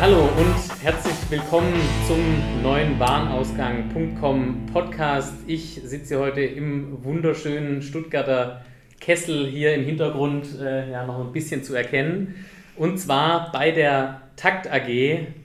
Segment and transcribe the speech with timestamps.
[0.00, 1.74] hallo und herzlich willkommen
[2.06, 5.34] zum neuen Warenausgang.com Podcast.
[5.48, 8.64] Ich sitze heute im wunderschönen Stuttgarter
[9.00, 12.36] Kessel hier im Hintergrund äh, ja, noch ein bisschen zu erkennen.
[12.76, 14.86] Und zwar bei der Takt AG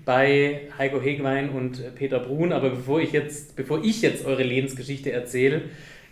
[0.05, 2.53] bei Heiko Hegwein und Peter Brun.
[2.53, 5.63] Aber bevor ich jetzt, bevor ich jetzt eure Lebensgeschichte erzähle,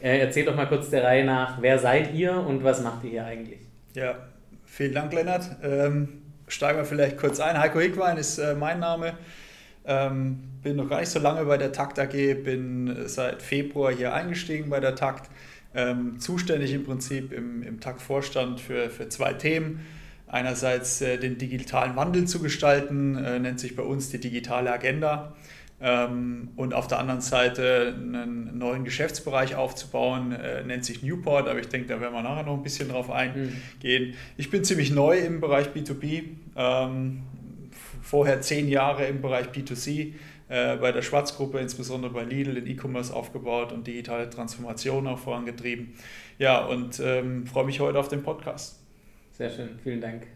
[0.02, 3.12] äh, erzählt doch mal kurz der Reihe nach, wer seid ihr und was macht ihr
[3.12, 3.60] hier eigentlich?
[3.94, 4.16] Ja,
[4.66, 5.46] vielen Dank, Lennart.
[5.62, 6.21] Ähm,
[6.52, 7.58] steigen wir vielleicht kurz ein.
[7.58, 9.14] Heiko Hegwein ist äh, mein Name.
[9.86, 12.12] Ähm, bin noch gar nicht so lange bei der Takt AG,
[12.44, 15.30] bin seit Februar hier eingestiegen bei der Takt.
[15.74, 19.86] Ähm, zuständig im Prinzip im, im Takt-Vorstand für, für zwei Themen
[20.32, 25.34] einerseits äh, den digitalen Wandel zu gestalten, äh, nennt sich bei uns die digitale Agenda.
[25.82, 31.60] Ähm, und auf der anderen Seite einen neuen Geschäftsbereich aufzubauen, äh, nennt sich Newport, aber
[31.60, 34.10] ich denke, da werden wir nachher noch ein bisschen drauf eingehen.
[34.10, 34.14] Mhm.
[34.38, 36.24] Ich bin ziemlich neu im Bereich B2B,
[36.56, 37.24] ähm,
[38.02, 40.14] vorher zehn Jahre im Bereich B2C
[40.50, 45.94] bei der Schwarzgruppe, insbesondere bei Lidl, in E-Commerce aufgebaut und digitale Transformation auch vorangetrieben.
[46.40, 48.82] Ja, und ähm, freue mich heute auf den Podcast.
[49.32, 50.28] Sehr schön, vielen Dank.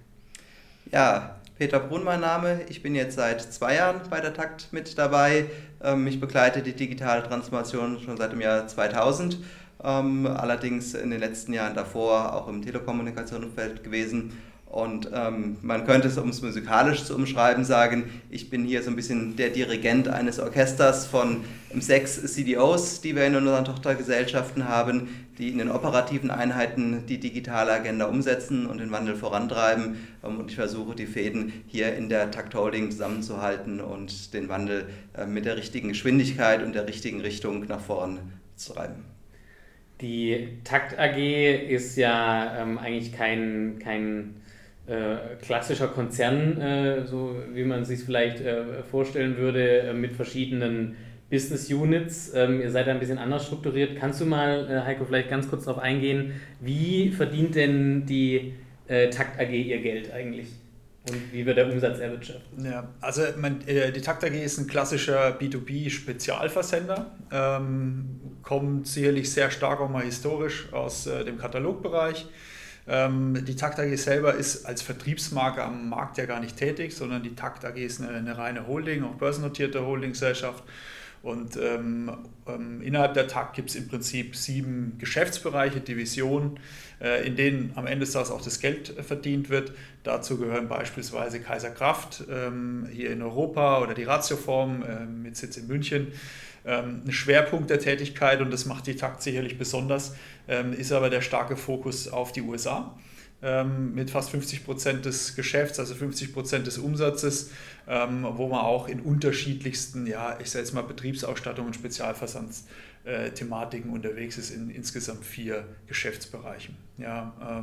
[0.92, 2.62] Ja, Peter Brunn mein Name.
[2.70, 5.46] Ich bin jetzt seit zwei Jahren bei der Takt mit dabei.
[5.84, 9.40] Ähm, ich begleite die digitale Transformation schon seit dem Jahr 2000.
[9.84, 14.38] Ähm, allerdings in den letzten Jahren davor auch im Telekommunikationsumfeld gewesen
[14.76, 18.90] und ähm, man könnte es, um es musikalisch zu umschreiben, sagen, ich bin hier so
[18.90, 21.46] ein bisschen der Dirigent eines Orchesters von
[21.80, 27.72] sechs CDOs, die wir in unseren Tochtergesellschaften haben, die in den operativen Einheiten die digitale
[27.72, 29.96] Agenda umsetzen und den Wandel vorantreiben.
[30.26, 34.90] Ähm, und ich versuche, die Fäden hier in der Takt Holding zusammenzuhalten und den Wandel
[35.18, 38.20] äh, mit der richtigen Geschwindigkeit und der richtigen Richtung nach vorn
[38.58, 39.06] zu treiben.
[40.02, 44.42] Die Takt AG ist ja ähm, eigentlich kein, kein
[44.88, 50.96] äh, klassischer Konzern, äh, so wie man sich vielleicht äh, vorstellen würde, äh, mit verschiedenen
[51.28, 52.32] Business Units.
[52.36, 53.98] Ähm, ihr seid da ein bisschen anders strukturiert.
[54.00, 58.54] Kannst du mal, äh, Heiko, vielleicht ganz kurz darauf eingehen, wie verdient denn die
[58.88, 60.46] Takt AG ihr Geld eigentlich?
[61.10, 62.44] Und wie wird der Umsatz erwirtschaftet?
[62.64, 69.82] Ja, also man, die Takt AG ist ein klassischer B2B-Spezialversender, ähm, kommt sicherlich sehr stark
[69.82, 72.28] auch mal historisch aus dem Katalogbereich
[72.88, 77.34] die Takt AG selber ist als Vertriebsmarke am Markt ja gar nicht tätig, sondern die
[77.34, 80.64] Takt AG ist eine, eine reine Holding, auch börsennotierte Holdinggesellschaft.
[81.26, 82.12] Und ähm,
[82.48, 86.60] ähm, innerhalb der Takt gibt es im Prinzip sieben Geschäftsbereiche, Divisionen,
[87.02, 89.72] äh, in denen am Ende des Tages auch das Geld verdient wird.
[90.04, 95.58] Dazu gehören beispielsweise Kaiser Kraft ähm, hier in Europa oder die Ratioform äh, mit Sitz
[95.58, 96.10] in München.
[96.66, 100.16] Ähm, ein Schwerpunkt der Tätigkeit, und das macht die Takt sicherlich besonders,
[100.48, 102.98] ähm, ist aber der starke Fokus auf die USA
[103.44, 107.52] ähm, mit fast 50 Prozent des Geschäfts, also 50 Prozent des Umsatzes,
[107.88, 114.50] wo man auch in unterschiedlichsten, ja, ich sage jetzt mal Betriebsausstattung und Spezialversandsthematiken unterwegs ist
[114.50, 116.76] in insgesamt vier Geschäftsbereichen.
[116.98, 117.62] Ja,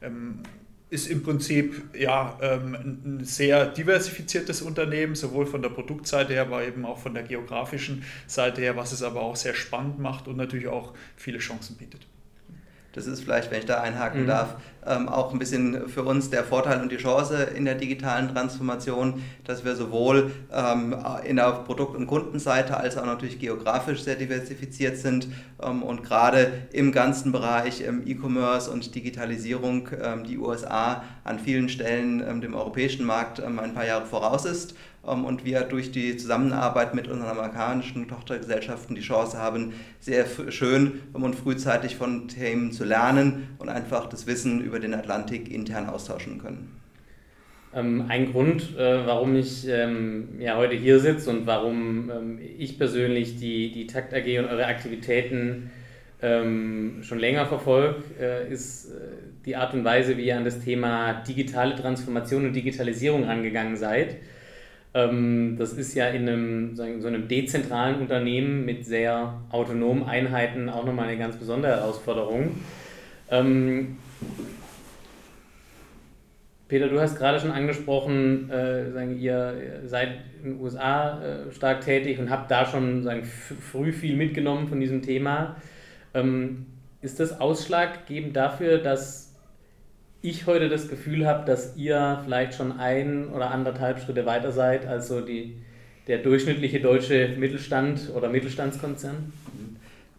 [0.00, 0.40] ähm,
[0.94, 2.74] ist im Prinzip ja, ähm,
[3.04, 8.04] ein sehr diversifiziertes Unternehmen, sowohl von der Produktseite her, aber eben auch von der geografischen
[8.26, 12.06] Seite her, was es aber auch sehr spannend macht und natürlich auch viele Chancen bietet.
[12.92, 14.28] Das ist vielleicht, wenn ich da einhaken mhm.
[14.28, 14.56] darf,
[14.86, 19.22] ähm, auch ein bisschen für uns der Vorteil und die Chance in der digitalen Transformation,
[19.44, 24.98] dass wir sowohl ähm, in der Produkt- und Kundenseite als auch natürlich geografisch sehr diversifiziert
[24.98, 25.28] sind
[25.62, 31.68] ähm, und gerade im ganzen Bereich ähm, E-Commerce und Digitalisierung ähm, die USA an vielen
[31.68, 34.74] Stellen ähm, dem europäischen Markt ein paar Jahre voraus ist
[35.04, 41.34] und wir durch die Zusammenarbeit mit unseren amerikanischen Tochtergesellschaften die Chance haben, sehr schön und
[41.34, 46.80] frühzeitig von Themen zu lernen und einfach das Wissen über den Atlantik intern austauschen können.
[47.74, 53.36] Ähm, ein Grund, äh, warum ich ähm, ja, heute hier sitze und warum ich persönlich
[53.36, 55.70] die, die Takt AG und eure Aktivitäten
[56.24, 58.94] schon länger verfolge, äh, ist äh,
[59.44, 64.16] die Art und Weise, wie ihr an das Thema digitale Transformation und Digitalisierung rangegangen seid.
[64.94, 70.86] Ähm, das ist ja in einem, so einem dezentralen Unternehmen mit sehr autonomen Einheiten auch
[70.86, 72.60] nochmal eine ganz besondere Herausforderung.
[76.66, 80.08] Peter, du hast gerade schon angesprochen, äh, ihr seid
[80.42, 84.80] in den USA äh, stark tätig und habt da schon sagen, früh viel mitgenommen von
[84.80, 85.56] diesem Thema.
[86.14, 86.66] Ähm,
[87.02, 89.34] ist das ausschlaggebend dafür, dass
[90.22, 94.86] ich heute das Gefühl habe, dass ihr vielleicht schon ein oder anderthalb Schritte weiter seid
[94.86, 95.58] als so die,
[96.06, 99.34] der durchschnittliche deutsche Mittelstand oder Mittelstandskonzern?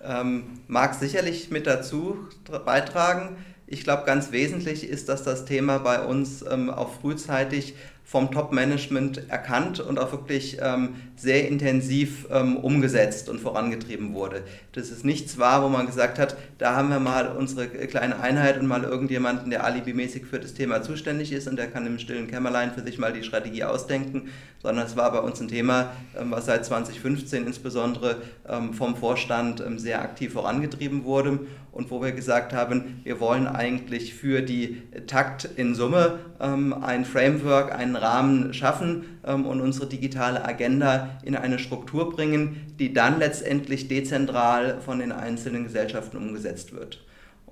[0.04, 2.28] Ähm, mag sicherlich mit dazu
[2.66, 3.38] beitragen.
[3.68, 9.30] Ich glaube, ganz wesentlich ist, dass das Thema bei uns ähm, auch frühzeitig vom Top-Management
[9.30, 14.44] erkannt und auch wirklich ähm, sehr intensiv ähm, umgesetzt und vorangetrieben wurde.
[14.74, 18.60] Das ist nichts wahr, wo man gesagt hat, da haben wir mal unsere kleine Einheit
[18.60, 22.28] und mal irgendjemanden, der alibimäßig für das Thema zuständig ist und der kann im stillen
[22.28, 24.30] Kämmerlein für sich mal die Strategie ausdenken,
[24.62, 28.18] sondern es war bei uns ein Thema, ähm, was seit 2015 insbesondere
[28.48, 31.40] ähm, vom Vorstand ähm, sehr aktiv vorangetrieben wurde
[31.72, 37.74] und wo wir gesagt haben, wir wollen eigentlich für die Takt in Summe ein Framework,
[37.74, 44.82] einen Rahmen schaffen und unsere digitale Agenda in eine Struktur bringen, die dann letztendlich dezentral
[44.82, 47.06] von den einzelnen Gesellschaften umgesetzt wird.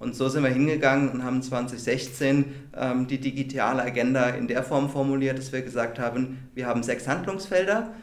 [0.04, 2.46] Und so sind wir hingegangen und haben 2016
[2.76, 7.08] ähm, die digitale Agenda in der Form formuliert, dass wir gesagt haben, wir haben sechs
[7.08, 8.03] Handlungsfelder, ähm,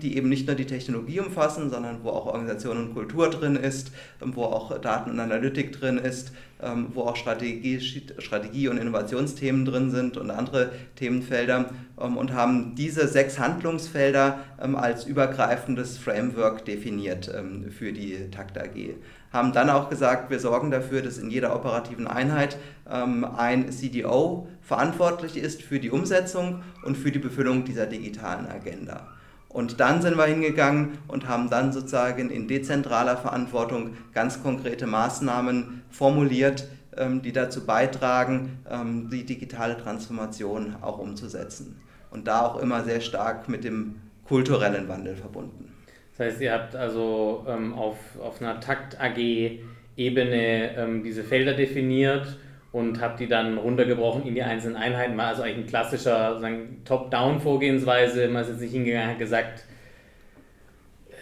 [0.00, 3.90] die eben nicht nur die Technologie umfassen, sondern wo auch Organisation und Kultur drin ist,
[4.22, 6.32] ähm, wo auch Daten und Analytik drin ist,
[6.62, 11.70] ähm, wo auch Strategie, Strategie und Innovationsthemen drin sind und andere Themenfelder
[12.00, 18.58] ähm, und haben diese sechs Handlungsfelder ähm, als übergreifendes Framework definiert ähm, für die Takt
[18.58, 18.94] AG
[19.32, 22.56] haben dann auch gesagt, wir sorgen dafür, dass in jeder operativen Einheit
[22.90, 29.15] ähm, ein CDO verantwortlich ist für die Umsetzung und für die Befüllung dieser digitalen Agenda.
[29.56, 35.80] Und dann sind wir hingegangen und haben dann sozusagen in dezentraler Verantwortung ganz konkrete Maßnahmen
[35.88, 41.80] formuliert, ähm, die dazu beitragen, ähm, die digitale Transformation auch umzusetzen.
[42.10, 43.94] Und da auch immer sehr stark mit dem
[44.24, 45.72] kulturellen Wandel verbunden.
[46.18, 49.62] Das heißt, ihr habt also ähm, auf, auf einer Takt-AG-Ebene
[51.02, 52.36] diese Felder definiert
[52.76, 55.16] und habt die dann runtergebrochen in die einzelnen Einheiten.
[55.16, 56.38] War also eigentlich ein klassischer
[56.84, 58.28] Top-Down-Vorgehensweise.
[58.28, 59.64] Man ist jetzt nicht hingegangen hat gesagt,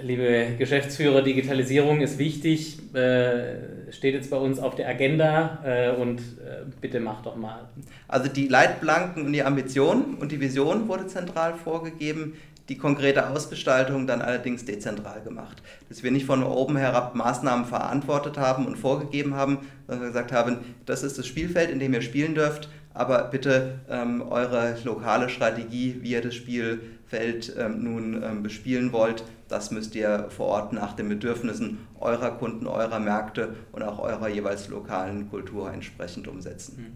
[0.03, 6.19] liebe Geschäftsführer, Digitalisierung ist wichtig, äh, steht jetzt bei uns auf der Agenda äh, und
[6.19, 7.69] äh, bitte macht doch mal.
[8.09, 12.35] Also die Leitplanken und die Ambition und die Vision wurde zentral vorgegeben
[12.69, 15.63] die konkrete Ausgestaltung dann allerdings dezentral gemacht.
[15.89, 20.59] Dass wir nicht von oben herab Maßnahmen verantwortet haben und vorgegeben haben, sondern gesagt haben,
[20.87, 25.99] das ist das Spielfeld, in dem ihr spielen dürft, aber bitte ähm, eure lokale Strategie,
[26.01, 30.95] wie ihr das Spielfeld ähm, nun ähm, bespielen wollt, das müsst ihr vor Ort nach
[30.95, 36.77] den Bedürfnissen eurer Kunden, eurer Märkte und auch eurer jeweils lokalen Kultur entsprechend umsetzen.
[36.79, 36.93] Hm.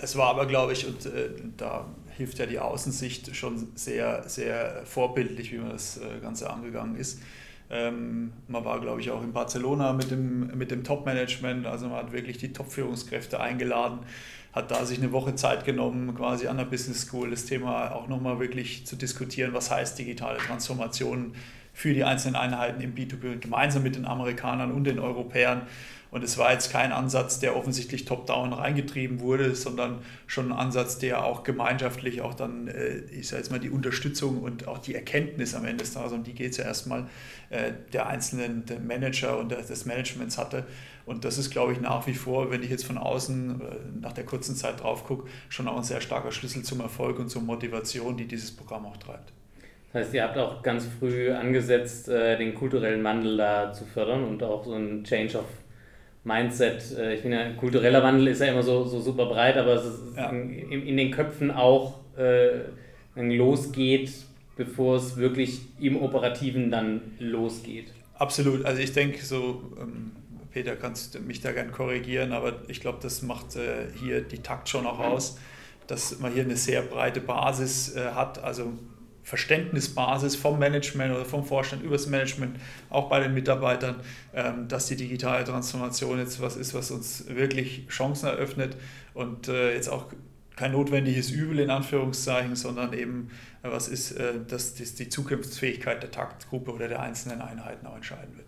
[0.00, 1.86] Es war aber, glaube ich, und äh, da
[2.18, 7.20] hilft ja die Außensicht schon sehr, sehr vorbildlich, wie man das äh, Ganze angegangen ist.
[7.70, 11.98] Ähm, man war, glaube ich, auch in Barcelona mit dem, mit dem Top-Management, also man
[11.98, 14.00] hat wirklich die Top-Führungskräfte eingeladen,
[14.52, 18.08] hat da sich eine Woche Zeit genommen, quasi an der Business School das Thema auch
[18.08, 21.34] nochmal wirklich zu diskutieren, was heißt digitale Transformation
[21.74, 25.62] für die einzelnen Einheiten im B2B, gemeinsam mit den Amerikanern und den Europäern.
[26.10, 30.98] Und es war jetzt kein Ansatz, der offensichtlich top-down reingetrieben wurde, sondern schon ein Ansatz,
[30.98, 34.94] der auch gemeinschaftlich auch dann, äh, ich sage jetzt mal, die Unterstützung und auch die
[34.94, 37.06] Erkenntnis am Ende des Tages, um die geht es ja erstmal,
[37.50, 40.64] äh, der einzelnen der Manager und des Managements hatte.
[41.04, 43.64] Und das ist, glaube ich, nach wie vor, wenn ich jetzt von außen äh,
[44.00, 47.28] nach der kurzen Zeit drauf gucke, schon auch ein sehr starker Schlüssel zum Erfolg und
[47.28, 49.32] zur Motivation, die dieses Programm auch treibt.
[49.92, 54.42] Das heißt, ihr habt auch ganz früh angesetzt, den kulturellen Wandel da zu fördern und
[54.42, 55.46] auch so ein Change of
[56.28, 56.96] Mindset.
[56.96, 60.16] Äh, ich finde, kultureller Wandel ist ja immer so, so super breit, aber es ist
[60.16, 60.30] ja.
[60.30, 62.60] in, in, den Köpfen auch äh,
[63.16, 64.12] losgeht,
[64.56, 67.92] bevor es wirklich im Operativen dann losgeht.
[68.14, 68.64] Absolut.
[68.64, 70.12] Also ich denke so, ähm,
[70.52, 74.38] Peter, kannst du mich da gerne korrigieren, aber ich glaube, das macht äh, hier die
[74.38, 75.38] Takt schon auch aus,
[75.86, 78.42] dass man hier eine sehr breite Basis äh, hat.
[78.42, 78.72] Also
[79.28, 82.56] Verständnisbasis vom Management oder vom Vorstand übers Management,
[82.88, 83.96] auch bei den Mitarbeitern,
[84.34, 88.78] ähm, dass die digitale Transformation jetzt was ist, was uns wirklich Chancen eröffnet
[89.12, 90.06] und äh, jetzt auch
[90.56, 93.28] kein notwendiges Übel in Anführungszeichen, sondern eben
[93.62, 98.34] äh, was ist, äh, dass die Zukunftsfähigkeit der Taktgruppe oder der einzelnen Einheiten auch entscheiden
[98.34, 98.46] wird.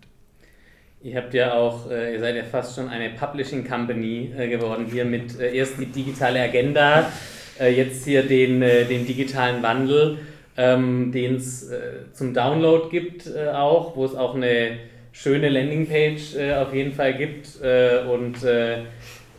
[1.03, 5.39] Ihr habt ja auch, ihr seid ja fast schon eine Publishing Company geworden hier mit
[5.39, 7.11] erst die digitale Agenda,
[7.59, 10.19] jetzt hier den, den digitalen Wandel
[10.57, 14.77] ähm, den es äh, zum Download gibt äh, auch, wo es auch eine
[15.11, 18.83] schöne Landingpage äh, auf jeden Fall gibt äh, und äh,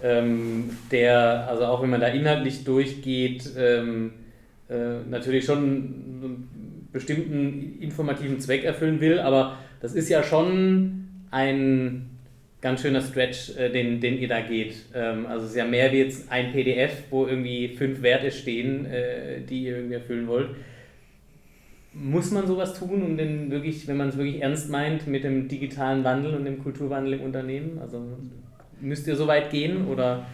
[0.03, 4.13] ähm, der, also auch wenn man da inhaltlich durchgeht, ähm,
[4.69, 12.09] äh, natürlich schon einen bestimmten informativen Zweck erfüllen will, aber das ist ja schon ein
[12.61, 14.75] ganz schöner Stretch, den, den ihr da geht.
[14.95, 18.87] Ähm, also es ist ja mehr wie jetzt ein PDF, wo irgendwie fünf Werte stehen,
[19.49, 20.51] die ihr irgendwie erfüllen wollt
[21.95, 25.49] muss man sowas tun, um den wirklich, wenn man es wirklich ernst meint mit dem
[25.49, 27.79] digitalen Wandel und dem Kulturwandel im Unternehmen?
[27.81, 28.03] Also
[28.81, 30.27] müsst ihr so weit gehen oder?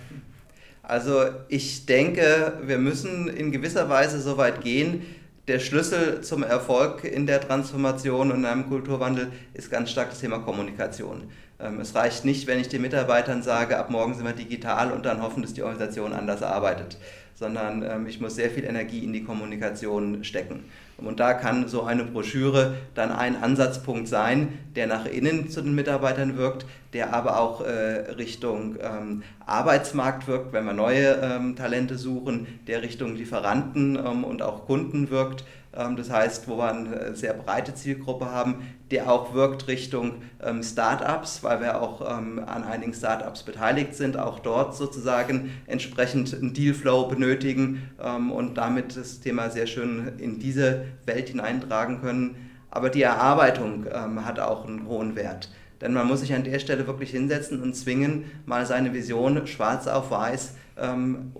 [0.82, 5.02] Also ich denke, wir müssen in gewisser Weise so weit gehen.
[5.48, 10.38] Der Schlüssel zum Erfolg in der Transformation und einem Kulturwandel ist ganz stark das Thema
[10.38, 11.24] Kommunikation.
[11.60, 15.04] Ähm, es reicht nicht, wenn ich den Mitarbeitern sage, ab morgen sind wir digital und
[15.04, 16.98] dann hoffen, dass die Organisation anders arbeitet,
[17.34, 20.64] sondern ähm, ich muss sehr viel Energie in die Kommunikation stecken.
[20.98, 25.74] Und da kann so eine Broschüre dann ein Ansatzpunkt sein, der nach innen zu den
[25.74, 31.96] Mitarbeitern wirkt, der aber auch äh, Richtung ähm, Arbeitsmarkt wirkt, wenn wir neue ähm, Talente
[31.96, 37.34] suchen, der Richtung Lieferanten ähm, und auch Kunden wirkt das heißt, wo wir eine sehr
[37.34, 42.94] breite Zielgruppe haben, der auch wirkt Richtung ähm, Startups, weil wir auch ähm, an einigen
[42.94, 49.66] Startups beteiligt sind, auch dort sozusagen entsprechend einen Dealflow benötigen und damit das Thema sehr
[49.66, 52.36] schön in diese Welt hineintragen können.
[52.70, 53.86] Aber die Erarbeitung
[54.24, 55.50] hat auch einen hohen Wert.
[55.80, 59.86] Denn man muss sich an der Stelle wirklich hinsetzen und zwingen, mal seine Vision schwarz
[59.86, 60.54] auf weiß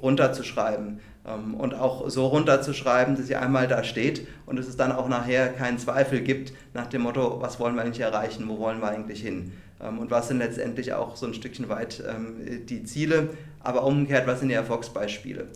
[0.03, 1.01] runterzuschreiben.
[1.29, 5.09] Ähm, und auch so runterzuschreiben, dass sie einmal da steht und dass es dann auch
[5.09, 8.89] nachher keinen Zweifel gibt nach dem Motto, was wollen wir eigentlich erreichen, wo wollen wir
[8.89, 13.31] eigentlich hin ähm, und was sind letztendlich auch so ein Stückchen weit ähm, die Ziele,
[13.61, 15.47] aber umgekehrt, was sind die Erfolgsbeispiele.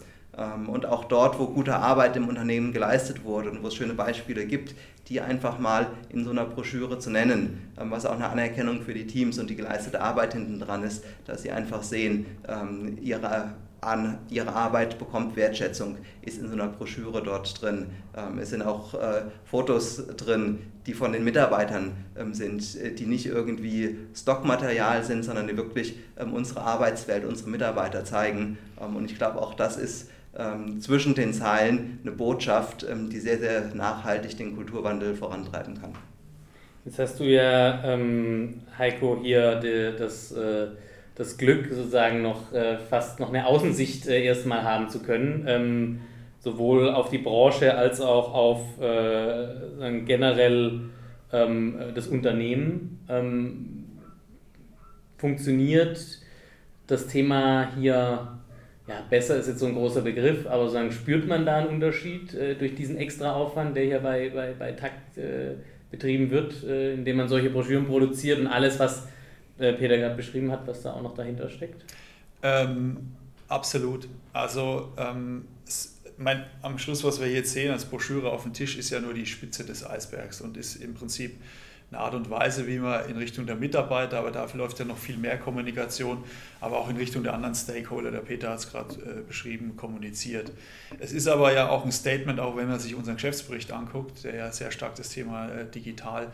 [0.67, 4.47] Und auch dort, wo gute Arbeit im Unternehmen geleistet wurde und wo es schöne Beispiele
[4.47, 4.75] gibt,
[5.09, 9.07] die einfach mal in so einer Broschüre zu nennen, was auch eine Anerkennung für die
[9.07, 12.25] Teams und die geleistete Arbeit hinten dran ist, dass sie einfach sehen,
[13.03, 17.89] ihre an ihre Arbeit bekommt Wertschätzung, ist in so einer Broschüre dort drin.
[18.17, 23.07] Ähm, es sind auch äh, Fotos drin, die von den Mitarbeitern ähm, sind, äh, die
[23.07, 28.57] nicht irgendwie Stockmaterial sind, sondern die wirklich ähm, unsere Arbeitswelt, unsere Mitarbeiter zeigen.
[28.79, 30.09] und ich glaube, auch das ist
[30.81, 35.93] zwischen den Zeilen eine Botschaft, die sehr, sehr nachhaltig den Kulturwandel vorantreiben kann.
[36.87, 37.99] Jetzt hast du ja,
[38.79, 40.69] Heiko, hier die, das äh,
[41.15, 46.01] das Glück, sozusagen noch äh, fast noch eine Außensicht äh, erstmal haben zu können, ähm,
[46.41, 50.81] sowohl auf die Branche als auch auf äh, generell
[51.33, 53.05] ähm, das Unternehmen.
[53.09, 53.85] Ähm,
[55.19, 55.99] funktioniert
[56.89, 58.39] das Thema hier,
[58.89, 62.35] ja, besser ist jetzt so ein großer Begriff, aber sagen, spürt man da einen Unterschied
[62.35, 65.55] äh, durch diesen extra Aufwand, der hier bei, bei, bei Takt äh,
[65.91, 69.07] betrieben wird, äh, indem man solche Broschüren produziert und alles, was
[69.71, 71.85] Peter gerade beschrieben hat, was da auch noch dahinter steckt?
[72.43, 73.13] Ähm,
[73.49, 74.09] absolut.
[74.33, 78.77] Also ähm, es, mein, am Schluss, was wir jetzt sehen als Broschüre auf dem Tisch,
[78.77, 81.37] ist ja nur die Spitze des Eisbergs und ist im Prinzip
[81.91, 84.97] eine Art und Weise, wie man in Richtung der Mitarbeiter, aber dafür läuft ja noch
[84.97, 86.25] viel mehr Kommunikation,
[86.59, 90.53] aber auch in Richtung der anderen Stakeholder, der Peter hat es gerade äh, beschrieben, kommuniziert.
[91.01, 94.37] Es ist aber ja auch ein Statement, auch wenn man sich unseren Geschäftsbericht anguckt, der
[94.37, 96.29] ja sehr stark das Thema äh, digital äh,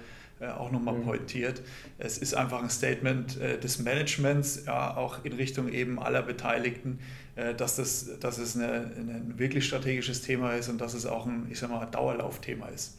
[0.47, 1.05] auch nochmal mhm.
[1.05, 1.63] pointiert.
[1.99, 7.01] Es ist einfach ein Statement äh, des Managements, ja, auch in Richtung eben aller Beteiligten,
[7.37, 11.27] äh, dass, das, dass es eine, ein wirklich strategisches Thema ist und dass es auch
[11.27, 12.99] ein, ich sag mal, Dauerlaufthema ist.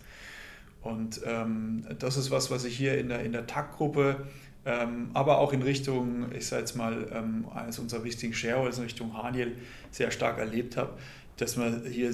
[0.81, 4.27] Und ähm, das ist was, was ich hier in der, in der TAG-Gruppe,
[4.65, 8.83] ähm, aber auch in Richtung, ich sage jetzt mal, ähm, eines unserer wichtigen Shareholders, in
[8.83, 9.55] Richtung Haniel,
[9.91, 10.93] sehr stark erlebt habe,
[11.37, 12.09] dass man hier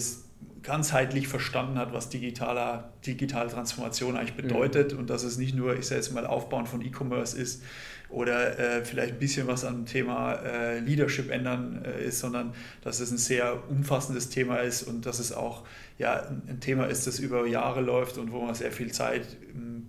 [0.65, 4.99] ganzheitlich verstanden hat, was digitaler, digitale Transformation eigentlich bedeutet mhm.
[4.99, 7.63] und dass es nicht nur, ich sage jetzt mal, Aufbauen von E-Commerce ist
[8.09, 12.53] oder äh, vielleicht ein bisschen was am Thema äh, Leadership ändern äh, ist, sondern
[12.83, 15.63] dass es ein sehr umfassendes Thema ist und dass es auch
[15.97, 19.25] ja, ein Thema ist, das über Jahre läuft und wo man sehr viel Zeit,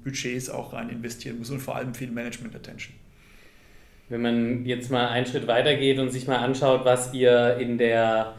[0.05, 2.95] Budgets auch rein investieren muss und vor allem viel Management-Attention.
[4.09, 8.37] Wenn man jetzt mal einen Schritt weitergeht und sich mal anschaut, was ihr in der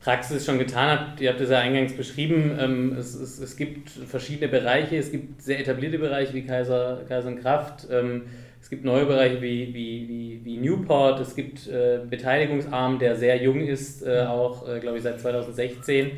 [0.00, 1.20] Praxis schon getan habt.
[1.20, 2.56] Ihr habt es ja eingangs beschrieben.
[2.58, 4.96] Ähm, es, es, es gibt verschiedene Bereiche.
[4.96, 7.86] Es gibt sehr etablierte Bereiche wie Kaiser, Kaiser und Kraft.
[7.90, 8.22] Ähm,
[8.62, 11.20] es gibt neue Bereiche wie, wie, wie, wie Newport.
[11.20, 16.06] Es gibt äh, Beteiligungsarm, der sehr jung ist, äh, auch, äh, glaube ich, seit 2016.
[16.06, 16.12] Ja.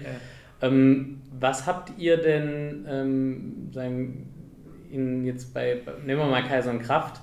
[0.68, 4.28] Ähm, was habt ihr denn ähm, sagen,
[4.92, 7.21] in, jetzt bei, nehmen wir mal Kaiser und Kraft,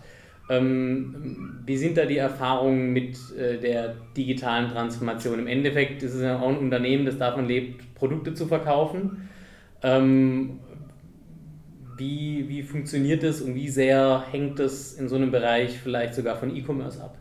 [0.50, 5.40] ähm, wie sind da die Erfahrungen mit äh, der digitalen Transformation?
[5.40, 9.30] Im Endeffekt ist es ja auch ein Unternehmen, das davon lebt, Produkte zu verkaufen.
[9.84, 10.60] Ähm,
[11.98, 16.38] wie, wie funktioniert das und wie sehr hängt das in so einem Bereich vielleicht sogar
[16.38, 17.18] von E-Commerce ab?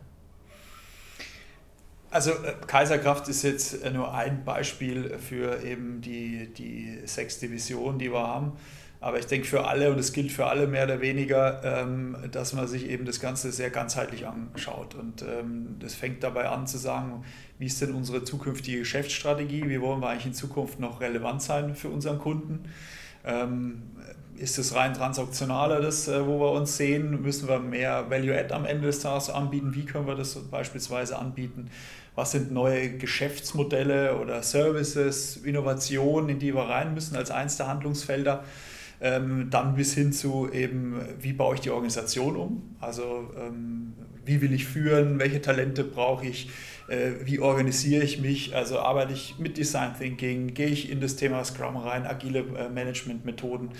[2.11, 7.99] Also äh, Kaiserkraft ist jetzt äh, nur ein Beispiel für eben die, die sechs Divisionen,
[7.99, 8.53] die wir haben.
[9.01, 12.51] Aber ich denke für alle, und es gilt für alle mehr oder weniger, ähm, dass
[12.53, 14.95] man sich eben das Ganze sehr ganzheitlich anschaut.
[14.95, 17.23] Und ähm, das fängt dabei an zu sagen,
[17.59, 19.69] wie ist denn unsere zukünftige Geschäftsstrategie?
[19.69, 22.69] Wie wollen wir eigentlich in Zukunft noch relevant sein für unseren Kunden?
[23.23, 23.83] Ähm,
[24.35, 27.21] ist es rein transaktionaler, das, äh, wo wir uns sehen?
[27.21, 29.75] Müssen wir mehr Value-Add am Ende des Tages anbieten?
[29.75, 31.69] Wie können wir das beispielsweise anbieten?
[32.19, 37.67] was sind neue Geschäftsmodelle oder Services, Innovationen, in die wir rein müssen als eins der
[37.67, 38.43] Handlungsfelder.
[39.01, 42.75] Ähm, dann bis hin zu eben, wie baue ich die Organisation um?
[42.81, 43.93] Also ähm,
[44.29, 45.19] wie will ich führen?
[45.19, 46.49] Welche Talente brauche ich?
[46.87, 48.55] Äh, wie organisiere ich mich?
[48.55, 50.53] Also arbeite ich mit Design Thinking?
[50.53, 52.05] Gehe ich in das Thema Scrum rein?
[52.05, 53.71] Agile äh, Management-Methoden?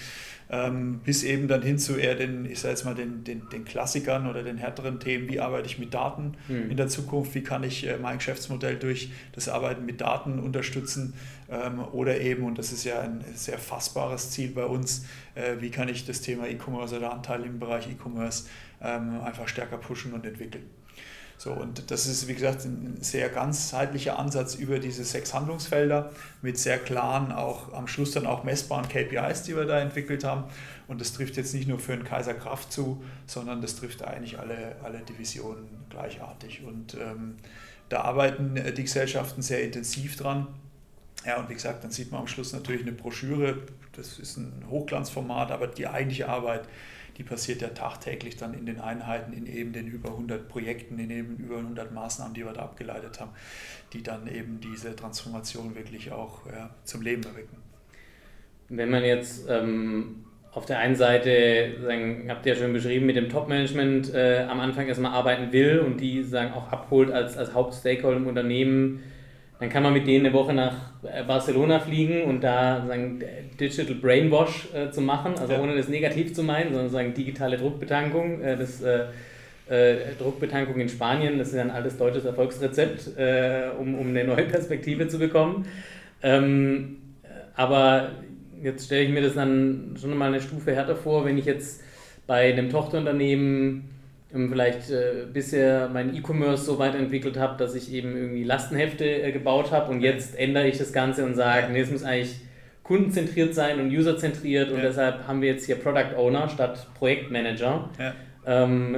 [0.51, 3.65] ähm, bis eben dann hin zu eher den, ich sage jetzt mal, den, den, den
[3.65, 6.71] Klassikern oder den härteren Themen, wie arbeite ich mit Daten mhm.
[6.71, 11.13] in der Zukunft, wie kann ich äh, mein Geschäftsmodell durch das Arbeiten mit Daten unterstützen
[11.49, 15.05] ähm, oder eben, und das ist ja ein sehr fassbares Ziel bei uns,
[15.59, 18.45] wie kann ich das Thema E-Commerce oder Anteil im Bereich E-Commerce
[18.81, 20.69] ähm, einfach stärker pushen und entwickeln.
[21.39, 26.57] So, und das ist, wie gesagt, ein sehr ganzheitlicher Ansatz über diese sechs Handlungsfelder mit
[26.57, 30.43] sehr klaren, auch am Schluss dann auch messbaren KPIs, die wir da entwickelt haben.
[30.89, 34.37] Und das trifft jetzt nicht nur für den Kaiser Kraft zu, sondern das trifft eigentlich
[34.37, 36.63] alle, alle Divisionen gleichartig.
[36.65, 37.37] Und ähm,
[37.87, 40.47] da arbeiten die Gesellschaften sehr intensiv dran.
[41.25, 43.59] Ja, und wie gesagt, dann sieht man am Schluss natürlich eine Broschüre.
[43.93, 46.67] Das ist ein Hochglanzformat, aber die eigentliche Arbeit
[47.19, 51.11] die passiert ja tagtäglich dann in den Einheiten, in eben den über 100 Projekten, in
[51.11, 53.31] eben über 100 Maßnahmen, die wir da abgeleitet haben,
[53.91, 57.57] die dann eben diese Transformation wirklich auch ja, zum Leben erwecken.
[58.69, 60.23] Wenn man jetzt ähm,
[60.53, 64.61] auf der einen Seite, sagen, habt ihr ja schon beschrieben, mit dem Top-Management äh, am
[64.61, 69.03] Anfang erstmal arbeiten will und die sagen auch abholt als, als Hauptstakeholder im Unternehmen,
[69.59, 73.21] dann kann man mit denen eine Woche nach äh, Barcelona fliegen und da sagen,
[73.59, 75.61] Digital Brainwash äh, zu machen, also ja.
[75.61, 78.41] ohne das negativ zu meinen, sondern sagen digitale Druckbetankung.
[78.41, 79.07] Äh, das, äh,
[79.67, 83.11] äh, Druckbetankung in Spanien, das ist ein altes deutsches Erfolgsrezept,
[83.79, 85.67] um, um eine neue Perspektive zu bekommen.
[86.23, 86.97] Ähm,
[87.55, 88.13] aber
[88.63, 91.83] jetzt stelle ich mir das dann schon mal eine Stufe härter vor, wenn ich jetzt
[92.25, 93.89] bei einem Tochterunternehmen
[94.31, 99.71] vielleicht äh, bisher mein E-Commerce so weiterentwickelt habe, dass ich eben irgendwie Lastenhefte äh, gebaut
[99.71, 102.35] habe und jetzt ändere ich das Ganze und sage, nee, es muss eigentlich
[102.83, 104.83] kundenzentriert sein und userzentriert und ja.
[104.83, 107.89] deshalb haben wir jetzt hier Product Owner statt Projektmanager.
[107.97, 108.13] Ja.
[108.45, 108.97] Ähm,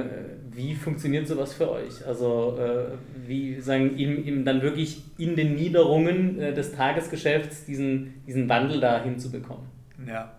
[0.50, 2.06] wie funktioniert sowas für euch?
[2.06, 8.22] Also äh, wie sagen ihm, ihm dann wirklich in den Niederungen äh, des Tagesgeschäfts diesen,
[8.26, 9.66] diesen Wandel da hinzubekommen?
[10.06, 10.32] Ja,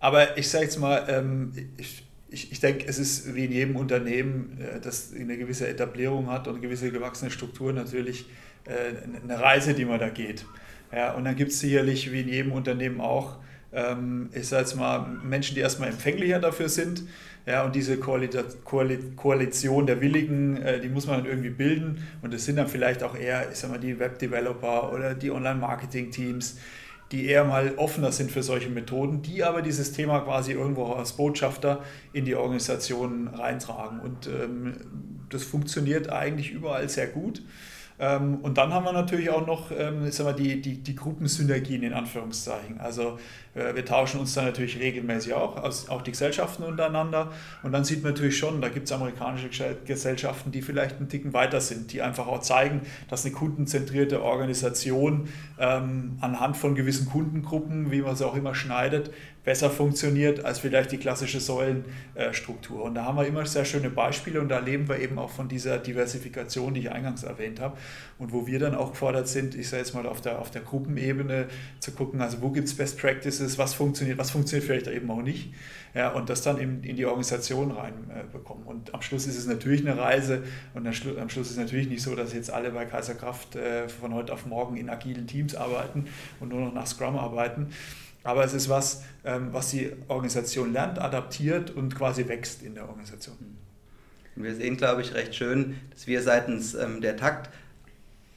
[0.00, 3.76] aber ich sage jetzt mal, ähm, ich, ich, ich denke, es ist wie in jedem
[3.76, 8.26] Unternehmen, äh, das eine gewisse Etablierung hat und gewisse gewachsene Struktur natürlich
[8.64, 10.44] äh, eine Reise, die man da geht.
[10.92, 13.38] Ja, und dann gibt es sicherlich wie in jedem Unternehmen auch,
[13.72, 17.02] ähm, ich sage jetzt mal, Menschen, die erstmal empfänglicher dafür sind.
[17.46, 22.06] Ja, und diese Koalition der Willigen, äh, die muss man dann irgendwie bilden.
[22.20, 26.58] Und das sind dann vielleicht auch eher, ich sag mal, die Webdeveloper oder die Online-Marketing-Teams,
[27.12, 31.14] die eher mal offener sind für solche Methoden, die aber dieses Thema quasi irgendwo als
[31.14, 34.00] Botschafter in die Organisation reintragen.
[34.00, 34.74] Und ähm,
[35.30, 37.42] das funktioniert eigentlich überall sehr gut.
[38.00, 41.82] Ähm, und dann haben wir natürlich auch noch ähm, sagen wir, die, die, die Gruppensynergien
[41.82, 42.80] in Anführungszeichen.
[42.80, 43.18] Also
[43.54, 45.56] äh, wir tauschen uns da natürlich regelmäßig auch,
[45.88, 47.32] auch die Gesellschaften untereinander.
[47.62, 49.48] Und dann sieht man natürlich schon, da gibt es amerikanische
[49.84, 55.28] Gesellschaften, die vielleicht einen Ticken weiter sind, die einfach auch zeigen, dass eine kundenzentrierte Organisation
[55.58, 59.10] ähm, anhand von gewissen Kundengruppen, wie man sie auch immer schneidet,
[59.48, 62.82] besser funktioniert als vielleicht die klassische Säulenstruktur.
[62.82, 65.48] Und da haben wir immer sehr schöne Beispiele und da leben wir eben auch von
[65.48, 67.78] dieser Diversifikation, die ich eingangs erwähnt habe.
[68.18, 70.60] Und wo wir dann auch gefordert sind, ich sage jetzt mal auf der, auf der
[70.60, 71.46] Gruppenebene
[71.80, 75.22] zu gucken, also wo gibt es Best Practices, was funktioniert, was funktioniert vielleicht eben auch
[75.22, 75.54] nicht.
[75.94, 78.66] Ja, und das dann in, in die Organisation reinbekommen.
[78.66, 80.42] Äh, und am Schluss ist es natürlich eine Reise
[80.74, 83.56] und am Schluss, am Schluss ist es natürlich nicht so, dass jetzt alle bei Kaiserkraft
[83.56, 86.04] äh, von heute auf morgen in agilen Teams arbeiten
[86.38, 87.68] und nur noch nach Scrum arbeiten.
[88.28, 92.86] Aber es ist was, ähm, was die Organisation lernt, adaptiert und quasi wächst in der
[92.86, 93.56] Organisation.
[94.36, 97.48] Wir sehen, glaube ich, recht schön, dass wir seitens ähm, der Takt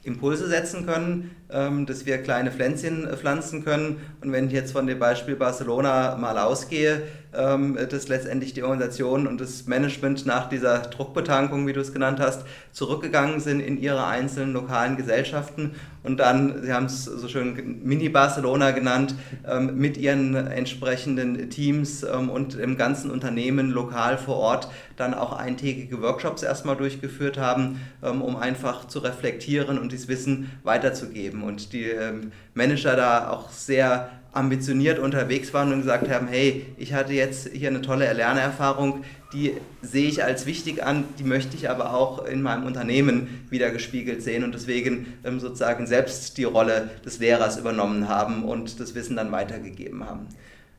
[0.03, 3.99] Impulse setzen können, ähm, dass wir kleine Pflänzchen äh, pflanzen können.
[4.21, 9.39] Und wenn ich jetzt von dem Beispiel Barcelona mal ausgehe, dass letztendlich die Organisation und
[9.39, 14.53] das Management nach dieser Druckbetankung, wie du es genannt hast, zurückgegangen sind in ihre einzelnen
[14.53, 15.71] lokalen Gesellschaften
[16.03, 19.13] und dann, Sie haben es so schön Mini-Barcelona genannt,
[19.47, 24.67] ähm, mit ihren entsprechenden Teams und im ganzen Unternehmen lokal vor Ort
[24.97, 31.43] dann auch eintägige Workshops erstmal durchgeführt haben, um einfach zu reflektieren und dieses Wissen weiterzugeben.
[31.43, 31.91] Und die
[32.53, 37.69] Manager da auch sehr ambitioniert unterwegs waren und gesagt haben, hey, ich hatte jetzt hier
[37.69, 42.41] eine tolle Lernerfahrung, die sehe ich als wichtig an, die möchte ich aber auch in
[42.41, 48.07] meinem Unternehmen wieder gespiegelt sehen und deswegen ähm, sozusagen selbst die Rolle des Lehrers übernommen
[48.07, 50.27] haben und das Wissen dann weitergegeben haben.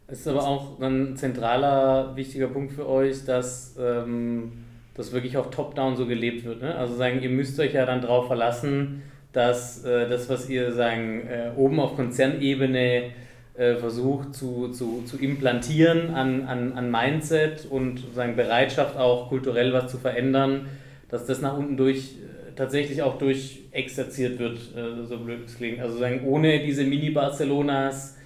[0.07, 4.53] Es ist aber auch ein zentraler, wichtiger Punkt für euch, dass ähm,
[4.95, 6.61] das wirklich auch top-down so gelebt wird.
[6.61, 6.75] Ne?
[6.75, 11.27] Also sagen, ihr müsst euch ja dann darauf verlassen, dass äh, das, was ihr sagen,
[11.27, 13.13] äh, oben auf Konzernebene
[13.55, 19.73] äh, versucht zu, zu, zu implantieren an, an, an Mindset und sagen, Bereitschaft auch kulturell
[19.73, 20.69] was zu verändern,
[21.09, 25.57] dass das nach unten durch äh, tatsächlich auch durch exerziert wird, äh, so blöd es
[25.57, 25.81] klingt.
[25.81, 28.17] Also sagen, ohne diese Mini-Barcelonas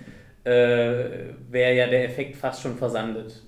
[0.45, 0.51] äh,
[1.51, 3.43] wäre ja der Effekt fast schon versandet.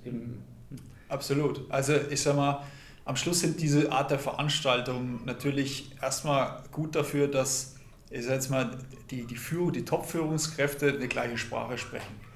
[1.08, 1.60] Absolut.
[1.68, 2.64] Also ich sag mal,
[3.04, 7.77] am Schluss sind diese Art der Veranstaltungen natürlich erstmal gut dafür, dass
[8.10, 8.70] ich sag jetzt mal,
[9.10, 12.28] die, die, Führung, die Top-Führungskräfte eine gleiche Sprache sprechen.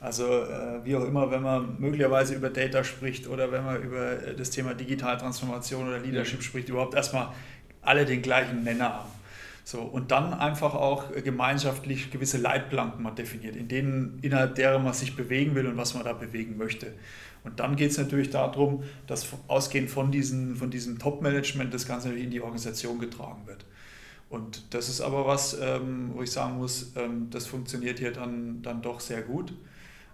[0.00, 4.16] Also äh, wie auch immer, wenn man möglicherweise über Data spricht oder wenn man über
[4.36, 7.28] das Thema Digitaltransformation oder Leadership spricht, überhaupt erstmal
[7.82, 9.10] alle den gleichen Nenner haben.
[9.64, 14.92] So, und dann einfach auch gemeinschaftlich gewisse Leitplanken mal definiert, in denen, innerhalb derer man
[14.92, 16.92] sich bewegen will und was man da bewegen möchte.
[17.42, 22.12] Und dann geht es natürlich darum, dass ausgehend von, diesen, von diesem Top-Management das Ganze
[22.12, 23.64] in die Organisation getragen wird.
[24.28, 28.60] Und das ist aber was, ähm, wo ich sagen muss, ähm, das funktioniert hier dann,
[28.62, 29.52] dann doch sehr gut.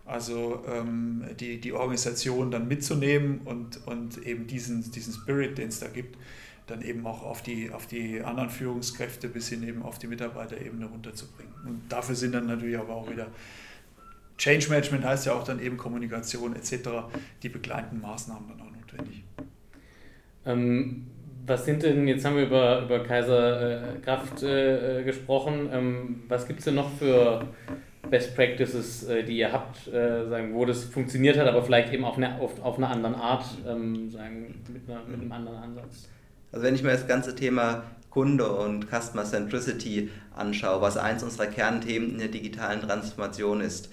[0.05, 5.81] Also ähm, die, die Organisation dann mitzunehmen und, und eben diesen, diesen Spirit, den es
[5.81, 6.18] da gibt,
[6.66, 10.87] dann eben auch auf die, auf die anderen Führungskräfte bis hin eben auf die Mitarbeiterebene
[10.87, 11.53] runterzubringen.
[11.66, 13.29] Und dafür sind dann natürlich aber auch wieder
[14.38, 16.88] Change Management heißt ja auch dann eben Kommunikation etc.,
[17.42, 19.22] die begleitenden Maßnahmen dann auch notwendig.
[20.44, 21.07] Ähm,
[21.46, 26.46] was sind denn, jetzt haben wir über, über Kaiser äh, Kraft äh, gesprochen, ähm, was
[26.46, 27.46] gibt es denn noch für
[28.11, 32.05] Best Practices, äh, die ihr habt, äh, sagen, wo das funktioniert hat, aber vielleicht eben
[32.05, 36.09] auf eine, auf, auf eine andere Art, ähm, sagen, mit, einer, mit einem anderen Ansatz?
[36.52, 41.46] Also wenn ich mir das ganze Thema Kunde und Customer Centricity anschaue, was eins unserer
[41.46, 43.90] Kernthemen in der digitalen Transformation ist,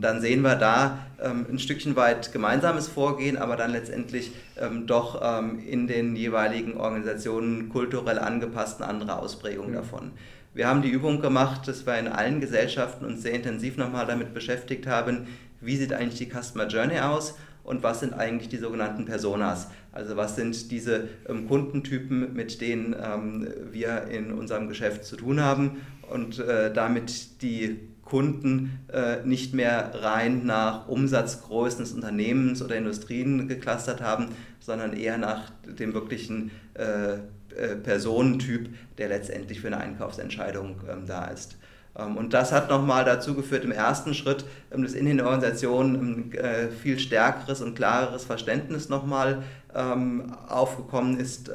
[0.00, 5.22] dann sehen wir da ähm, ein Stückchen weit gemeinsames Vorgehen, aber dann letztendlich ähm, doch
[5.66, 9.76] in den jeweiligen Organisationen kulturell angepassten andere Ausprägungen mhm.
[9.76, 10.10] davon.
[10.54, 14.34] Wir haben die Übung gemacht, dass wir in allen Gesellschaften uns sehr intensiv nochmal damit
[14.34, 15.26] beschäftigt haben,
[15.60, 19.68] wie sieht eigentlich die Customer Journey aus und was sind eigentlich die sogenannten Personas.
[19.90, 25.40] Also was sind diese ähm, Kundentypen, mit denen ähm, wir in unserem Geschäft zu tun
[25.40, 32.76] haben und äh, damit die Kunden äh, nicht mehr rein nach Umsatzgrößen des Unternehmens oder
[32.76, 34.28] Industrien geklustert haben,
[34.60, 41.26] sondern eher nach dem wirklichen äh, äh Personentyp, der letztendlich für eine Einkaufsentscheidung ähm, da
[41.26, 41.56] ist.
[41.96, 45.94] Ähm, und das hat nochmal dazu geführt, im ersten Schritt, ähm, dass in den Organisationen
[45.94, 49.42] ein äh, viel stärkeres und klareres Verständnis nochmal
[49.74, 51.50] ähm, aufgekommen ist,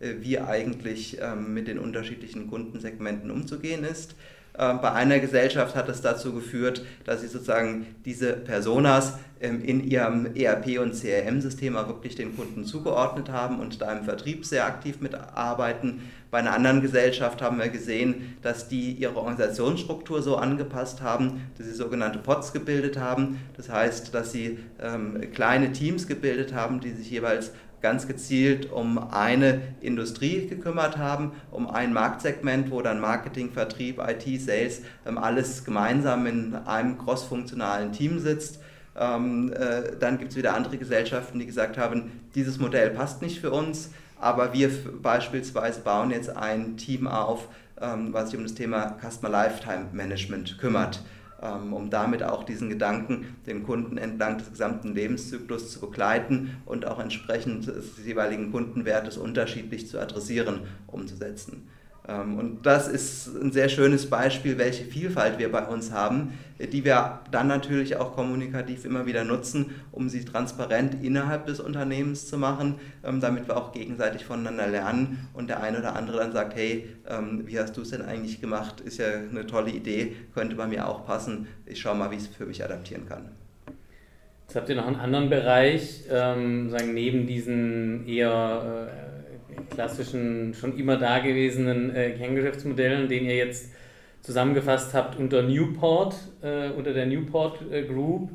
[0.00, 4.16] wie eigentlich mit den unterschiedlichen Kundensegmenten umzugehen ist.
[4.56, 10.78] Bei einer Gesellschaft hat es dazu geführt, dass sie sozusagen diese Personas in ihrem ERP-
[10.78, 16.02] und CRM-System wirklich den Kunden zugeordnet haben und da im Vertrieb sehr aktiv mitarbeiten.
[16.30, 21.66] Bei einer anderen Gesellschaft haben wir gesehen, dass die ihre Organisationsstruktur so angepasst haben, dass
[21.66, 23.40] sie sogenannte Pots gebildet haben.
[23.56, 27.52] Das heißt, dass sie ähm, kleine Teams gebildet haben, die sich jeweils
[27.84, 34.40] ganz gezielt um eine Industrie gekümmert haben, um ein Marktsegment, wo dann Marketing, Vertrieb, IT,
[34.40, 38.58] Sales ähm, alles gemeinsam in einem crossfunktionalen Team sitzt.
[38.98, 43.38] Ähm, äh, dann gibt es wieder andere Gesellschaften, die gesagt haben, dieses Modell passt nicht
[43.40, 43.90] für uns
[44.24, 44.70] aber wir
[45.02, 50.56] beispielsweise bauen jetzt ein Team auf, ähm, was sich um das Thema Customer Lifetime Management
[50.58, 51.02] kümmert, ähm,
[51.44, 56.98] um damit auch diesen Gedanken, den Kunden entlang des gesamten Lebenszyklus zu begleiten und auch
[56.98, 61.68] entsprechend des jeweiligen Kundenwertes unterschiedlich zu adressieren, umzusetzen.
[62.06, 66.84] Ähm, und das ist ein sehr schönes Beispiel, welche Vielfalt wir bei uns haben, die
[66.84, 72.38] wir dann natürlich auch kommunikativ immer wieder nutzen, um sie transparent innerhalb des Unternehmens zu
[72.38, 76.54] machen, ähm, damit wir auch gegenseitig voneinander lernen und der eine oder andere dann sagt,
[76.54, 78.80] hey, ähm, wie hast du es denn eigentlich gemacht?
[78.80, 81.46] Ist ja eine tolle Idee, könnte bei mir auch passen.
[81.66, 83.30] Ich schaue mal, wie ich es für mich adaptieren kann.
[84.46, 89.23] Jetzt habt ihr noch einen anderen Bereich, ähm, sagen neben diesen eher äh,
[89.70, 93.70] klassischen, schon immer dagewesenen äh, Kerngeschäftsmodellen, den ihr jetzt
[94.22, 98.30] zusammengefasst habt unter Newport, äh, unter der Newport äh, Group.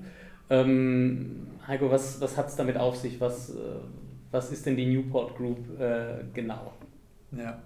[0.50, 3.20] Ähm, Heiko, was, was hat es damit auf sich?
[3.20, 3.54] Was, äh,
[4.32, 6.74] was ist denn die Newport Group äh, genau?
[7.32, 7.62] Ja.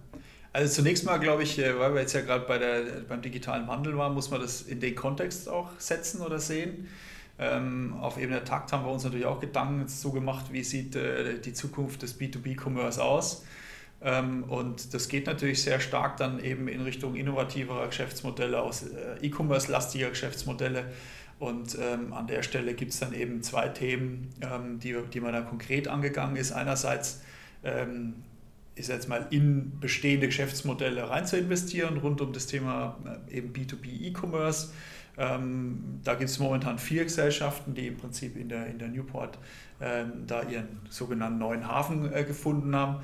[0.52, 2.60] Also zunächst mal glaube ich, äh, weil wir jetzt ja gerade bei
[3.08, 6.88] beim digitalen Wandel waren, muss man das in den Kontext auch setzen oder sehen.
[7.40, 10.96] Ähm, auf Ebene der Takt haben wir uns natürlich auch Gedanken dazu gemacht, wie sieht
[10.96, 13.44] äh, die Zukunft des B2B-Commerce aus.
[14.02, 19.26] Ähm, und das geht natürlich sehr stark dann eben in Richtung innovativerer Geschäftsmodelle, aus äh,
[19.26, 20.86] E-Commerce-lastiger Geschäftsmodelle.
[21.40, 25.34] Und ähm, an der Stelle gibt es dann eben zwei Themen, ähm, die, die man
[25.34, 26.52] da konkret angegangen ist.
[26.52, 27.22] Einerseits
[27.64, 28.14] ähm,
[28.76, 32.98] ist jetzt mal in bestehende Geschäftsmodelle rein zu investieren rund um das Thema
[33.30, 34.72] äh, eben B2B E-Commerce.
[35.18, 39.38] Ähm, da gibt es momentan vier Gesellschaften, die im Prinzip in der, in der Newport
[39.80, 43.04] ähm, da ihren sogenannten neuen Hafen äh, gefunden haben.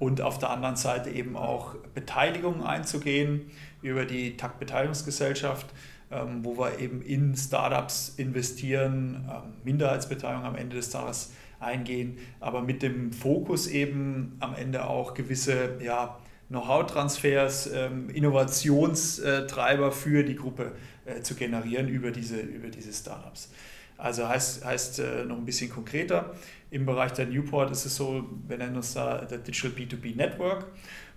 [0.00, 3.42] Und auf der anderen Seite eben auch Beteiligungen einzugehen
[3.80, 5.66] über die Takt Beteiligungsgesellschaft,
[6.10, 12.62] ähm, wo wir eben in Startups investieren, ähm, Minderheitsbeteiligung am Ende des Tages eingehen, aber
[12.62, 20.72] mit dem Fokus eben am Ende auch gewisse ja, Know-how-Transfers, ähm, Innovationstreiber für die Gruppe
[21.04, 23.50] äh, zu generieren über diese, über diese Startups.
[23.96, 26.34] Also heißt, heißt äh, noch ein bisschen konkreter,
[26.70, 30.66] im Bereich der Newport ist es so, wir nennen uns da der Digital B2B Network.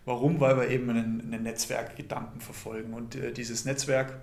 [0.06, 0.40] Warum?
[0.40, 2.94] Weil wir eben einen, einen Netzwerkgedanken verfolgen.
[2.94, 4.20] Und äh, dieses Netzwerk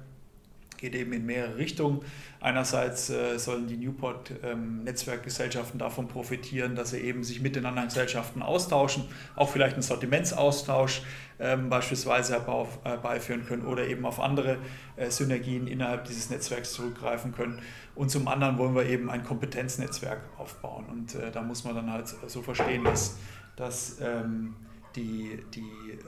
[0.78, 2.00] geht eben in mehrere Richtungen.
[2.40, 7.88] Einerseits äh, sollen die Newport-Netzwerkgesellschaften ähm, davon profitieren, dass sie eben sich mit den anderen
[7.88, 11.02] Gesellschaften austauschen, auch vielleicht einen Sortimentsaustausch
[11.38, 14.58] ähm, beispielsweise herbeiführen können oder eben auf andere
[14.96, 17.60] äh, Synergien innerhalb dieses Netzwerks zurückgreifen können.
[17.94, 20.86] Und zum anderen wollen wir eben ein Kompetenznetzwerk aufbauen.
[20.86, 23.16] Und äh, da muss man dann halt so verstehen, dass,
[23.56, 24.54] dass ähm,
[24.96, 25.98] die, die ähm,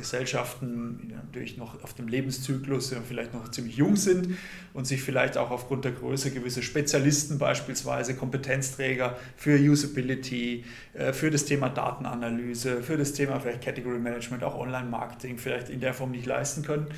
[0.00, 4.36] Gesellschaften natürlich noch auf dem Lebenszyklus vielleicht noch ziemlich jung sind
[4.74, 11.30] und sich vielleicht auch aufgrund der Größe gewisse Spezialisten beispielsweise, Kompetenzträger für Usability, äh, für
[11.30, 16.10] das Thema Datenanalyse, für das Thema vielleicht Category Management, auch Online-Marketing vielleicht in der Form
[16.10, 16.88] nicht leisten können,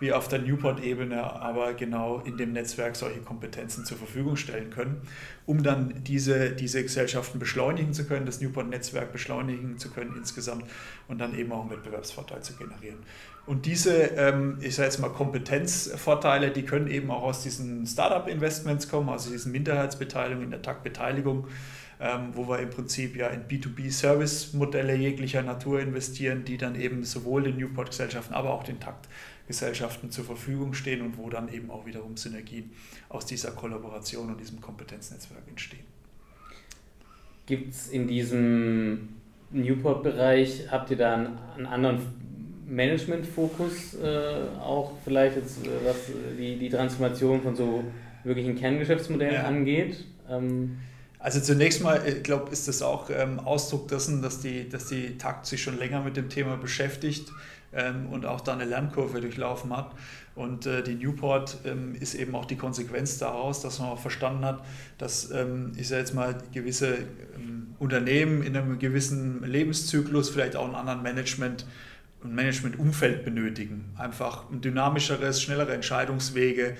[0.00, 5.02] wie auf der Newport-Ebene, aber genau in dem Netzwerk solche Kompetenzen zur Verfügung stellen können,
[5.46, 10.64] um dann diese, diese Gesellschaften beschleunigen zu können, das Newport-Netzwerk beschleunigen zu können insgesamt
[11.12, 12.98] und dann eben auch einen Wettbewerbsvorteil zu generieren.
[13.44, 18.88] Und diese, ähm, ich sage jetzt mal, Kompetenzvorteile, die können eben auch aus diesen Startup-Investments
[18.88, 21.48] kommen, also diesen Minderheitsbeteiligungen in der TAG-Beteiligung,
[22.00, 27.42] ähm, wo wir im Prinzip ja in B2B-Service-Modelle jeglicher Natur investieren, die dann eben sowohl
[27.42, 32.16] den Newport-Gesellschaften, aber auch den Takt-Gesellschaften zur Verfügung stehen und wo dann eben auch wiederum
[32.16, 32.70] Synergien
[33.10, 35.84] aus dieser Kollaboration und diesem Kompetenznetzwerk entstehen.
[37.44, 39.21] Gibt es in diesem
[39.52, 41.98] Newport-Bereich, habt ihr da einen, einen anderen
[42.66, 45.96] Management-Fokus äh, auch vielleicht jetzt, äh, was
[46.38, 47.84] die, die Transformation von so
[48.24, 49.44] wirklichen Kerngeschäftsmodellen ja.
[49.44, 50.04] angeht?
[50.28, 50.78] Ähm,
[51.18, 55.18] also zunächst mal, ich glaube, ist das auch ähm, Ausdruck dessen, dass die, dass die
[55.18, 57.30] Takt sich schon länger mit dem Thema beschäftigt
[57.72, 59.92] ähm, und auch da eine Lernkurve durchlaufen hat.
[60.34, 64.44] Und äh, die Newport ähm, ist eben auch die Konsequenz daraus, dass man auch verstanden
[64.44, 64.64] hat,
[64.98, 66.98] dass, ähm, ich sage jetzt mal, gewisse
[67.82, 71.66] Unternehmen in einem gewissen Lebenszyklus vielleicht auch einen anderen Management
[72.24, 73.92] ein Managementumfeld benötigen.
[73.98, 76.76] Einfach ein dynamischeres, schnellere Entscheidungswege,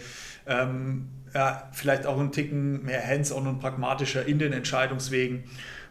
[0.47, 5.45] ähm, ja, vielleicht auch ein Ticken mehr hands-on und pragmatischer in den Entscheidungswegen.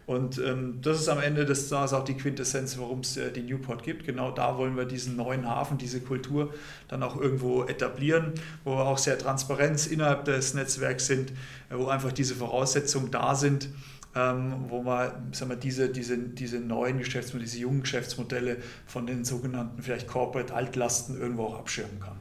[0.06, 3.41] Und ähm, das ist am Ende des Tages auch die Quintessenz, warum es äh, die
[3.41, 4.06] Newport gibt.
[4.06, 6.54] Genau da wollen wir diesen neuen Hafen, diese Kultur
[6.88, 11.88] dann auch irgendwo etablieren, wo wir auch sehr transparent innerhalb des Netzwerks sind, äh, wo
[11.88, 13.69] einfach diese Voraussetzungen da sind,
[14.15, 19.24] ähm, wo man sagen wir, diese, diese, diese neuen Geschäftsmodelle, diese jungen Geschäftsmodelle von den
[19.24, 22.17] sogenannten vielleicht Corporate Altlasten irgendwo auch abschirmen kann.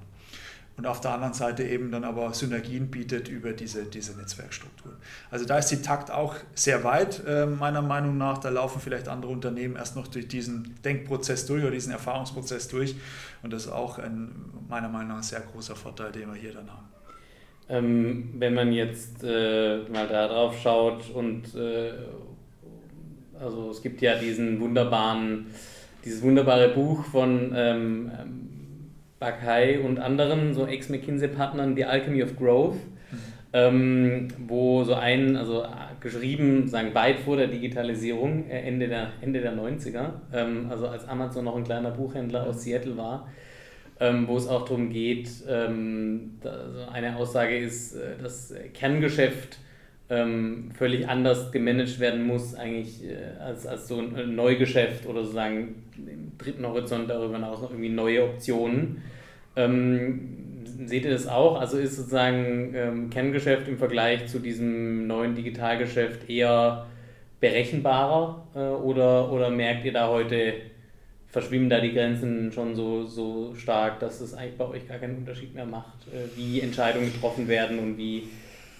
[0.77, 4.97] Und auf der anderen Seite eben dann aber Synergien bietet über diese, diese Netzwerkstrukturen.
[5.31, 8.39] Also da ist die Takt auch sehr weit, äh, meiner Meinung nach.
[8.39, 12.97] Da laufen vielleicht andere Unternehmen erst noch durch diesen Denkprozess durch oder diesen Erfahrungsprozess durch.
[13.43, 14.31] Und das ist auch ein,
[14.71, 16.89] meiner Meinung nach ein sehr großer Vorteil, den wir hier dann haben.
[17.71, 21.93] Ähm, wenn man jetzt äh, mal da drauf schaut und äh,
[23.41, 25.47] also es gibt ja diesen wunderbaren,
[26.05, 28.11] dieses wunderbare Buch von ähm,
[29.21, 33.19] Bakai und anderen, so Ex-McKinsey-Partnern, The Alchemy of Growth, mhm.
[33.53, 35.65] ähm, wo so ein, also
[36.01, 41.07] geschrieben, sagen weit vor der Digitalisierung, äh, Ende der, Ende der 90er, ähm, also als
[41.07, 43.29] Amazon noch ein kleiner Buchhändler aus Seattle war,
[44.01, 46.39] ähm, wo es auch darum geht, ähm,
[46.93, 49.59] eine Aussage ist, äh, das Kerngeschäft
[50.09, 55.85] ähm, völlig anders gemanagt werden muss, eigentlich äh, als, als so ein Neugeschäft oder sozusagen
[55.97, 59.03] im dritten Horizont darüber hinaus noch irgendwie neue Optionen.
[59.55, 60.37] Ähm,
[60.87, 61.61] seht ihr das auch?
[61.61, 66.87] Also ist sozusagen ähm, Kerngeschäft im Vergleich zu diesem neuen Digitalgeschäft eher
[67.39, 70.55] berechenbarer äh, oder, oder merkt ihr da heute
[71.31, 75.17] verschwimmen da die Grenzen schon so, so stark, dass es eigentlich bei euch gar keinen
[75.17, 78.29] Unterschied mehr macht, äh, wie Entscheidungen getroffen werden und wie,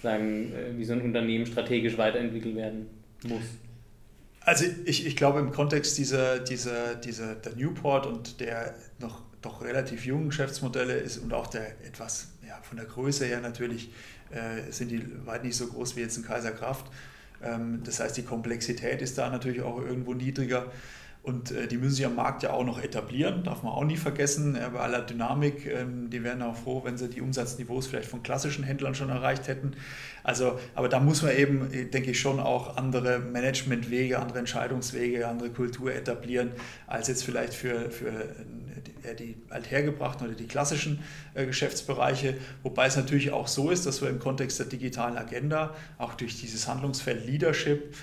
[0.01, 2.87] sagen, äh, wie so ein Unternehmen strategisch weiterentwickelt werden
[3.23, 3.43] muss.
[4.41, 9.63] Also ich, ich glaube im Kontext dieser, dieser, dieser der Newport und der noch doch
[9.63, 13.91] relativ jungen Geschäftsmodelle ist und auch der etwas ja, von der Größe her natürlich
[14.31, 16.85] äh, sind die weit nicht so groß wie jetzt ein Kaiserkraft.
[17.43, 20.71] Ähm, das heißt, die Komplexität ist da natürlich auch irgendwo niedriger.
[21.23, 23.97] Und äh, die müssen sich am Markt ja auch noch etablieren, darf man auch nie
[23.97, 24.55] vergessen.
[24.55, 28.23] Äh, bei aller Dynamik, ähm, die wären auch froh, wenn sie die Umsatzniveaus vielleicht von
[28.23, 29.73] klassischen Händlern schon erreicht hätten.
[30.23, 35.27] Also, aber da muss man eben, äh, denke ich, schon auch andere Managementwege, andere Entscheidungswege,
[35.27, 36.51] andere Kultur etablieren,
[36.87, 38.35] als jetzt vielleicht für, für
[39.19, 40.99] die althergebrachten oder die klassischen
[41.33, 42.35] Geschäftsbereiche.
[42.61, 46.39] Wobei es natürlich auch so ist, dass wir im Kontext der digitalen Agenda, auch durch
[46.39, 47.95] dieses Handlungsfeld Leadership,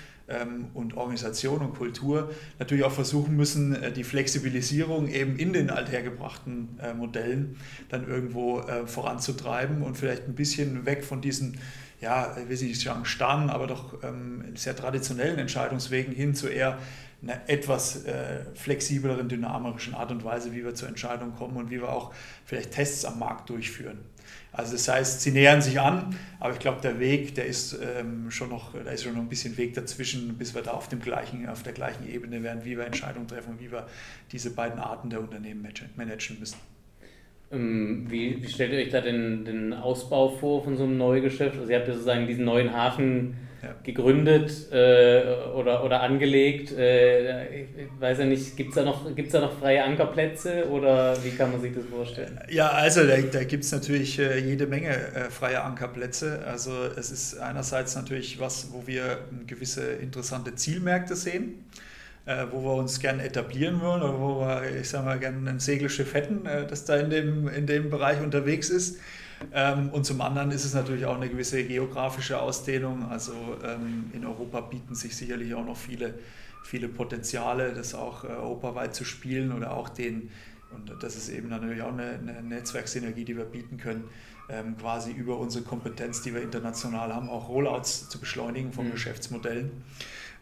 [0.73, 6.79] und Organisation und Kultur natürlich auch versuchen müssen, äh, die Flexibilisierung eben in den althergebrachten
[6.81, 7.57] äh, Modellen
[7.89, 11.57] dann irgendwo äh, voranzutreiben und vielleicht ein bisschen weg von diesen,
[12.01, 16.77] ja, ich will nicht sagen starren, aber doch ähm, sehr traditionellen Entscheidungswegen hin zu eher
[17.21, 18.03] einer etwas
[18.55, 22.13] flexibleren, dynamischen Art und Weise, wie wir zur Entscheidung kommen und wie wir auch
[22.45, 23.99] vielleicht Tests am Markt durchführen.
[24.51, 28.31] Also das heißt, sie nähern sich an, aber ich glaube, der Weg, der ist ähm,
[28.31, 31.01] schon noch, da ist schon noch ein bisschen Weg dazwischen, bis wir da auf, dem
[31.01, 33.87] gleichen, auf der gleichen Ebene werden, wie wir Entscheidungen treffen und wie wir
[34.31, 36.57] diese beiden Arten der Unternehmen managen müssen.
[37.51, 41.57] Ähm, wie, wie stellt ihr euch da den, den Ausbau vor von so einem Neugeschäft?
[41.57, 43.75] Also ihr habt ja sozusagen diesen neuen Hafen ja.
[43.83, 46.71] gegründet äh, oder, oder angelegt.
[46.71, 47.67] Äh, ich
[47.99, 51.61] weiß ja nicht, gibt es da, noch, da noch freie Ankerplätze oder wie kann man
[51.61, 52.39] sich das vorstellen?
[52.49, 56.43] Ja, also da, da gibt es natürlich äh, jede Menge äh, freie Ankerplätze.
[56.45, 61.65] Also es ist einerseits natürlich was, wo wir gewisse interessante Zielmärkte sehen.
[62.25, 65.59] Äh, wo wir uns gerne etablieren wollen oder wo wir, ich sage mal, gerne ein
[65.59, 68.99] Segelschiff hätten, äh, das da in dem, in dem Bereich unterwegs ist.
[69.53, 73.09] Ähm, und zum anderen ist es natürlich auch eine gewisse geografische Ausdehnung.
[73.09, 76.15] Also ähm, in Europa bieten sich sicherlich auch noch viele,
[76.63, 80.29] viele Potenziale, das auch äh, europaweit zu spielen oder auch den,
[80.71, 84.03] und das ist eben natürlich auch eine, eine Netzwerksynergie, die wir bieten können,
[84.49, 88.91] ähm, quasi über unsere Kompetenz, die wir international haben, auch Rollouts zu beschleunigen von mhm.
[88.91, 89.71] Geschäftsmodellen.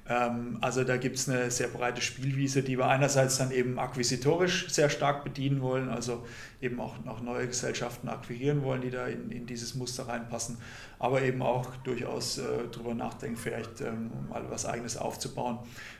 [0.09, 4.69] Ähm, also da gibt es eine sehr breite Spielwiese, die wir einerseits dann eben akquisitorisch
[4.69, 6.25] sehr stark bedienen wollen, also
[6.61, 10.57] eben auch noch neue Gesellschaften akquirieren wollen, die da in, in dieses Muster reinpassen,
[10.97, 15.59] aber eben auch durchaus äh, darüber nachdenken, vielleicht ähm, mal was eigenes aufzubauen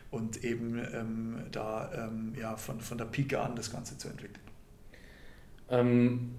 [0.10, 4.40] und eben ähm, da ähm, ja, von, von der Pike an das Ganze zu entwickeln.
[5.70, 6.32] Ähm,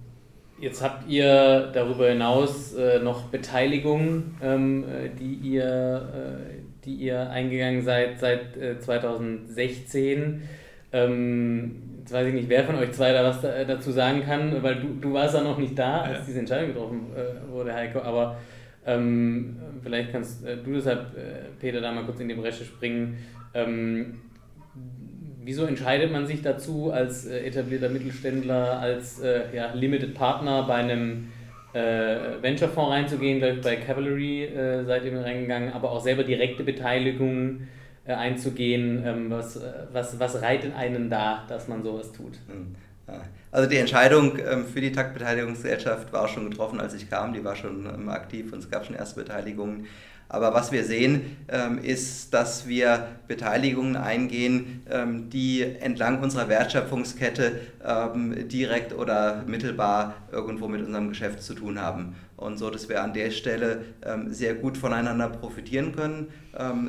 [0.59, 7.29] jetzt habt ihr darüber hinaus äh, noch Beteiligungen, ähm, äh, die ihr äh, die ihr
[7.29, 10.41] eingegangen seid seit äh, 2016.
[10.91, 14.23] Ähm, jetzt weiß ich nicht, wer von euch zwei da was da, äh, dazu sagen
[14.23, 16.23] kann, weil du, du warst ja noch nicht da, als ja.
[16.27, 18.37] diese Entscheidung getroffen äh, wurde, Heiko, aber
[18.85, 23.17] ähm, vielleicht kannst äh, du deshalb, äh, Peter, da mal kurz in die Bresche springen.
[23.53, 24.21] Ähm,
[25.43, 29.21] wieso entscheidet man sich dazu, als äh, etablierter Mittelständler, als
[29.53, 31.27] ja, Limited Partner bei einem
[31.73, 37.67] äh, Venture-Fonds reinzugehen, bei Cavalry äh, seid ihr reingegangen, aber auch selber direkte Beteiligungen
[38.05, 39.03] äh, einzugehen.
[39.05, 42.33] Ähm, was, äh, was, was reitet einen da, dass man sowas tut?
[42.47, 42.75] Hm.
[43.51, 47.33] Also die Entscheidung ähm, für die Taktbeteiligungsgesellschaft war schon getroffen, als ich kam.
[47.33, 49.87] Die war schon ähm, aktiv und es gab schon erste Beteiligungen.
[50.31, 57.59] Aber was wir sehen, ähm, ist, dass wir Beteiligungen eingehen, ähm, die entlang unserer Wertschöpfungskette
[57.83, 62.15] ähm, direkt oder mittelbar irgendwo mit unserem Geschäft zu tun haben.
[62.37, 63.81] Und so, dass wir an der Stelle
[64.27, 66.27] sehr gut voneinander profitieren können,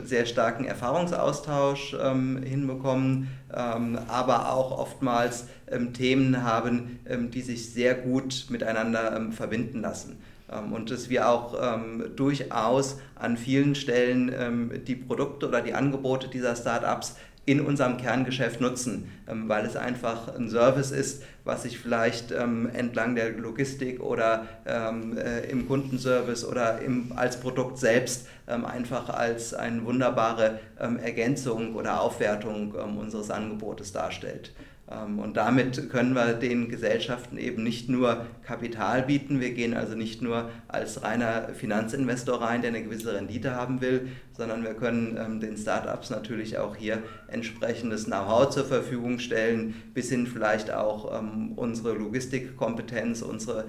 [0.04, 1.96] sehr starken Erfahrungsaustausch
[2.44, 5.46] hinbekommen, aber auch oftmals
[5.92, 7.00] Themen haben,
[7.34, 10.18] die sich sehr gut miteinander verbinden lassen.
[10.50, 15.74] Ähm, und dass wir auch ähm, durchaus an vielen Stellen ähm, die Produkte oder die
[15.74, 21.62] Angebote dieser Startups in unserem Kerngeschäft nutzen, ähm, weil es einfach ein Service ist, was
[21.62, 27.78] sich vielleicht ähm, entlang der Logistik oder ähm, äh, im Kundenservice oder im, als Produkt
[27.78, 34.52] selbst einfach als eine wunderbare Ergänzung oder Aufwertung unseres Angebotes darstellt.
[34.90, 39.94] Ähm, und damit können wir den Gesellschaften eben nicht nur Kapital bieten, wir gehen also
[39.94, 45.16] nicht nur als reiner Finanzinvestor rein, der eine gewisse Rendite haben will, sondern wir können
[45.18, 51.18] ähm, den Startups natürlich auch hier entsprechendes Know-how zur Verfügung stellen, bis hin vielleicht auch
[51.18, 53.66] ähm, unsere Logistikkompetenz, unsere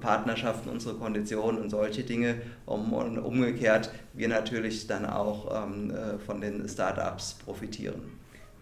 [0.00, 2.36] Partnerschaften, unsere Konditionen und solche Dinge.
[2.66, 8.13] und umgekehrt wir natürlich dann auch äh, von den Startups profitieren.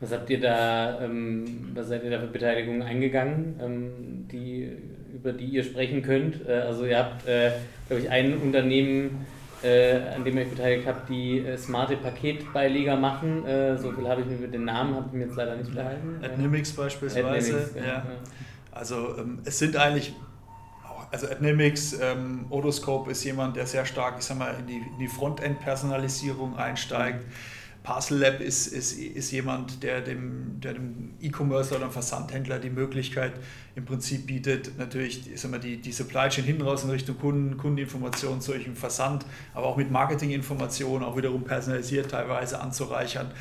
[0.03, 4.69] Was habt ihr da, ähm, was seid ihr da für Beteiligungen eingegangen, ähm, die,
[5.15, 6.45] über die ihr sprechen könnt?
[6.45, 7.53] Äh, also ihr habt, äh,
[7.87, 9.25] glaube ich, ein Unternehmen,
[9.63, 13.47] äh, an dem ihr euch beteiligt habt, die äh, smarte Paketbeileger machen.
[13.47, 15.73] Äh, so viel habe ich mir mit den Namen, habe ich mir jetzt leider nicht
[15.73, 16.19] behalten.
[16.21, 17.29] Adnimics beispielsweise.
[17.29, 17.85] Adnimics, ja.
[17.85, 18.07] ja.
[18.73, 20.17] Also ähm, es sind eigentlich
[21.13, 24.99] also Adnamics, ähm, Otoscope ist jemand, der sehr stark, ich sag mal, in die, in
[24.99, 27.25] die Frontend-Personalisierung einsteigt.
[27.83, 32.71] Parcel Lab ist, ist, ist jemand, der dem, der dem E-Commerce oder dem Versandhändler die
[32.71, 33.33] Möglichkeit
[33.75, 37.57] im Prinzip bietet, natürlich sagen wir, die, die Supply Chain hinten raus in Richtung Kunden,
[37.57, 43.33] Kundeninformationen, solchen Versand, aber auch mit Marketinginformationen, auch wiederum personalisiert teilweise anzureichern.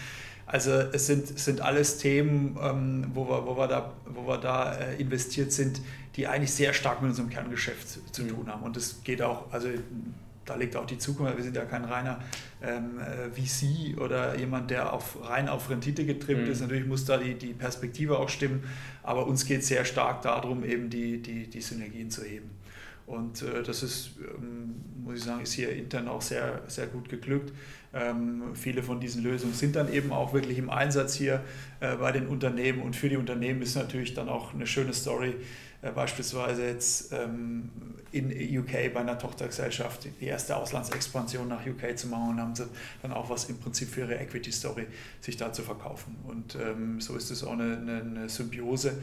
[0.47, 4.73] Also es sind, sind alles Themen, ähm, wo, wir, wo, wir da, wo wir da
[4.73, 5.81] äh, investiert sind,
[6.15, 8.29] die eigentlich sehr stark mit unserem Kerngeschäft zu, mhm.
[8.29, 8.63] tun haben.
[8.63, 9.69] Und es geht auch, also
[10.45, 11.37] da liegt auch die Zukunft.
[11.37, 12.19] Wir sind ja kein reiner
[12.61, 16.51] ähm, äh, VC oder jemand, der auf, rein auf Rendite getrimmt mhm.
[16.51, 16.61] ist.
[16.61, 18.63] Natürlich muss da die, die Perspektive auch stimmen,
[19.03, 22.49] aber uns geht es sehr stark darum, eben die, die, die Synergien zu heben.
[23.07, 27.09] Und äh, das ist, ähm, muss ich sagen, ist hier intern auch sehr, sehr gut
[27.09, 27.51] geglückt.
[27.93, 31.43] Ähm, viele von diesen Lösungen sind dann eben auch wirklich im Einsatz hier
[31.81, 35.35] äh, bei den Unternehmen und für die Unternehmen ist natürlich dann auch eine schöne Story,
[35.89, 37.71] beispielsweise jetzt ähm,
[38.11, 42.67] in UK bei einer Tochtergesellschaft die erste Auslandsexpansion nach UK zu machen und haben sie
[43.01, 44.85] dann auch was im Prinzip für ihre Equity Story
[45.21, 46.17] sich da zu verkaufen.
[46.27, 49.01] Und ähm, so ist es auch eine, eine, eine, Symbiose.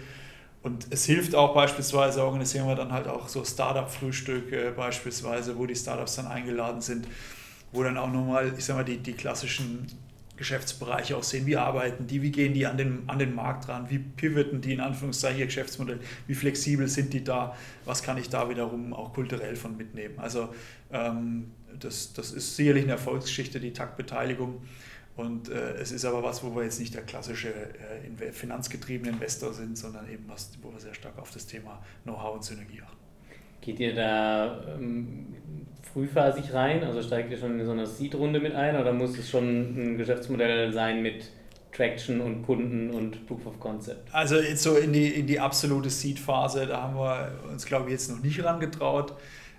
[0.62, 5.76] Und es hilft auch beispielsweise, organisieren wir dann halt auch so Startup-Frühstücke beispielsweise, wo die
[5.76, 7.08] Startups dann eingeladen sind,
[7.72, 9.86] wo dann auch nochmal, ich sag mal, die, die klassischen
[10.38, 13.98] Geschäftsbereiche aussehen, wie arbeiten die, wie gehen die an den, an den Markt ran, wie
[13.98, 18.48] pivoten die in Anführungszeichen ihr Geschäftsmodell, wie flexibel sind die da, was kann ich da
[18.48, 20.18] wiederum auch kulturell von mitnehmen.
[20.18, 20.54] Also
[20.92, 24.62] ähm, das, das ist sicherlich eine Erfolgsgeschichte, die Taktbeteiligung.
[25.16, 29.52] Und äh, es ist aber was, wo wir jetzt nicht der klassische äh, finanzgetriebene Investor
[29.52, 32.97] sind, sondern eben was, wo wir sehr stark auf das Thema Know-how und Synergie achten.
[33.60, 35.34] Geht ihr da ähm,
[35.92, 36.84] frühphasig rein?
[36.84, 39.98] Also steigt ihr schon in so eine Seed-Runde mit ein oder muss es schon ein
[39.98, 41.30] Geschäftsmodell sein mit
[41.72, 44.12] Traction und Kunden und Proof of Concept?
[44.12, 47.92] Also jetzt so in die, in die absolute Seed-Phase, da haben wir uns, glaube ich,
[47.92, 49.14] jetzt noch nicht rangetraut.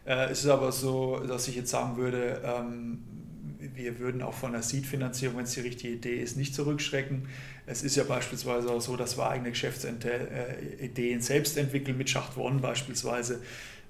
[0.06, 3.00] Äh, es ist aber so, dass ich jetzt sagen würde, ähm,
[3.76, 7.28] wir würden auch von der Seed-Finanzierung, wenn es die richtige Idee ist, nicht zurückschrecken.
[7.66, 12.60] Es ist ja beispielsweise auch so, dass wir eigene Geschäftsideen selbst entwickeln, mit Schacht One
[12.60, 13.42] beispielsweise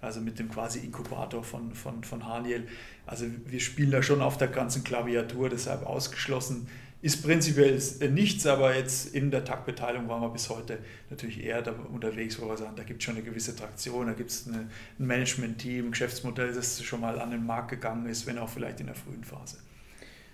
[0.02, 2.68] also mit dem quasi Inkubator von, von, von Haniel.
[3.06, 6.68] Also wir spielen da schon auf der ganzen Klaviatur, deshalb ausgeschlossen
[7.02, 7.80] ist prinzipiell
[8.12, 10.80] nichts, aber jetzt in der Taktbeteiligung waren wir bis heute
[11.10, 14.32] natürlich eher unterwegs, wo wir sagen, da gibt es schon eine gewisse Traktion, da gibt
[14.32, 18.50] es ein Management-Team, ein Geschäftsmodell, das schon mal an den Markt gegangen ist, wenn auch
[18.50, 19.60] vielleicht in der frühen Phase.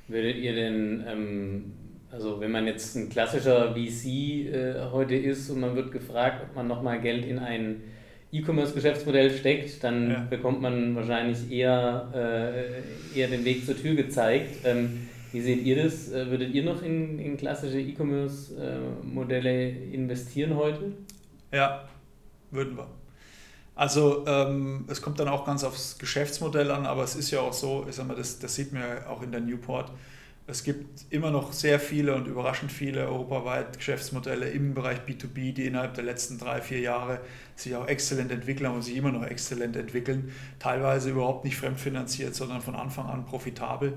[0.07, 1.73] Würdet ihr denn, ähm,
[2.11, 6.55] also wenn man jetzt ein klassischer VC äh, heute ist und man wird gefragt, ob
[6.55, 7.83] man nochmal Geld in einen
[8.37, 10.27] E-Commerce-Geschäftsmodell steckt, dann ja.
[10.29, 14.57] bekommt man wahrscheinlich eher, äh, eher den Weg zur Tür gezeigt.
[14.63, 16.11] Ähm, wie seht ihr das?
[16.11, 20.93] Äh, würdet ihr noch in, in klassische E-Commerce-Modelle investieren heute?
[21.51, 21.87] Ja,
[22.51, 22.87] würden wir.
[23.75, 27.51] Also ähm, es kommt dann auch ganz aufs Geschäftsmodell an, aber es ist ja auch
[27.51, 29.91] so, ich sag mal, das, das sieht man ja auch in der Newport,
[30.47, 35.65] es gibt immer noch sehr viele und überraschend viele europaweit Geschäftsmodelle im Bereich B2B, die
[35.65, 37.21] innerhalb der letzten drei, vier Jahre
[37.55, 40.31] sich auch exzellent entwickeln und sich immer noch exzellent entwickeln.
[40.59, 43.93] Teilweise überhaupt nicht fremdfinanziert, sondern von Anfang an profitabel.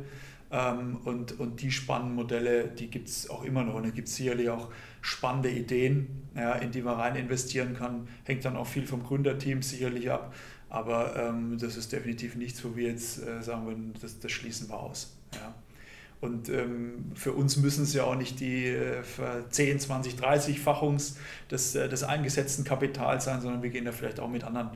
[0.50, 3.74] Ähm, und, und die spannenden Modelle, die gibt es auch immer noch.
[3.74, 4.70] Und es gibt sicherlich auch
[5.02, 8.08] spannende Ideen, ja, in die man rein investieren kann.
[8.24, 10.34] Hängt dann auch viel vom Gründerteam sicherlich ab.
[10.70, 14.70] Aber ähm, das ist definitiv nichts, wo wir jetzt äh, sagen würden, das, das schließen
[14.70, 15.14] wir aus.
[15.34, 15.54] Ja.
[16.20, 19.02] Und ähm, für uns müssen es ja auch nicht die äh,
[19.50, 21.16] 10, 20, 30-Fachungs
[21.50, 24.70] des, äh, des eingesetzten Kapitals sein, sondern wir gehen da vielleicht auch mit anderen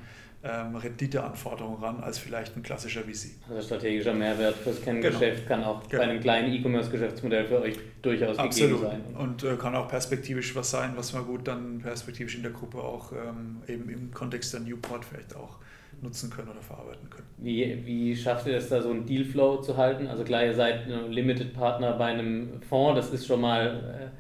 [0.45, 3.30] ähm, Renditeanforderungen ran als vielleicht ein klassischer VC.
[3.49, 5.49] Also strategischer Mehrwert fürs Kerngeschäft genau.
[5.49, 6.03] kann auch genau.
[6.03, 8.80] bei einem kleinen E-Commerce-Geschäftsmodell für euch durchaus Absolut.
[8.80, 9.16] gegeben sein.
[9.16, 12.78] Und äh, kann auch perspektivisch was sein, was man gut dann perspektivisch in der Gruppe
[12.78, 15.59] auch ähm, eben im Kontext der Newport vielleicht auch
[16.01, 17.28] nutzen können oder verarbeiten können.
[17.38, 20.09] Wie, wie schafft ihr es da so einen Dealflow zu halten?
[20.09, 24.11] Also klar, ihr seid Limited Partner bei einem Fonds, das ist schon mal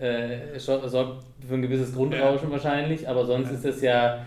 [0.00, 2.52] äh, äh sorgt für ein gewisses Grundrauschen ja.
[2.52, 3.56] wahrscheinlich, aber sonst ja.
[3.56, 4.26] ist es ja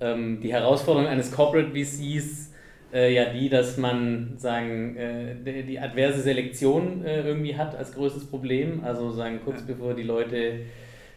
[0.00, 2.52] ähm, die Herausforderung eines Corporate VCs
[2.92, 8.26] äh, ja die, dass man sagen äh, die adverse Selektion äh, irgendwie hat als größtes
[8.26, 8.82] Problem.
[8.84, 9.66] Also sagen kurz ja.
[9.66, 10.60] bevor die Leute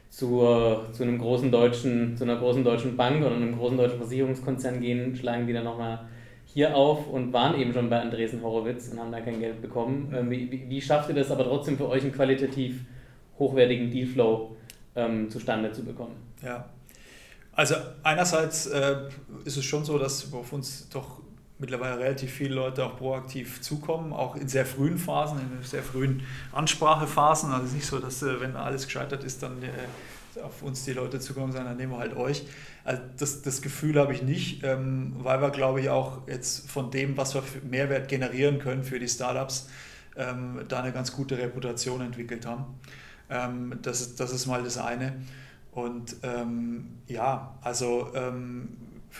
[0.09, 4.81] zur, zu einem großen deutschen, zu einer großen deutschen Bank oder einem großen deutschen Versicherungskonzern
[4.81, 5.99] gehen, schlagen die dann nochmal
[6.45, 10.11] hier auf und waren eben schon bei Andresen Horowitz und haben da kein Geld bekommen.
[10.15, 12.85] Ähm, wie, wie, schafft ihr das aber trotzdem für euch einen qualitativ
[13.37, 14.55] hochwertigen Dealflow
[14.95, 16.15] ähm, zustande zu bekommen?
[16.43, 16.65] Ja,
[17.59, 19.09] also einerseits äh,
[19.43, 21.19] ist es schon so, dass auf uns doch
[21.57, 26.23] mittlerweile relativ viele Leute auch proaktiv zukommen, auch in sehr frühen Phasen, in sehr frühen
[26.53, 27.51] Ansprachephasen.
[27.51, 31.19] Also nicht so, dass äh, wenn alles gescheitert ist, dann äh, auf uns die Leute
[31.19, 32.45] zukommen, sondern dann nehmen wir halt euch.
[32.85, 36.91] Also das, das Gefühl habe ich nicht, ähm, weil wir, glaube ich, auch jetzt von
[36.91, 39.67] dem, was wir für Mehrwert generieren können für die Startups,
[40.15, 42.79] ähm, da eine ganz gute Reputation entwickelt haben.
[43.29, 45.11] Ähm, das, ist, das ist mal das eine.
[45.83, 48.69] Und ähm, ja, also ähm,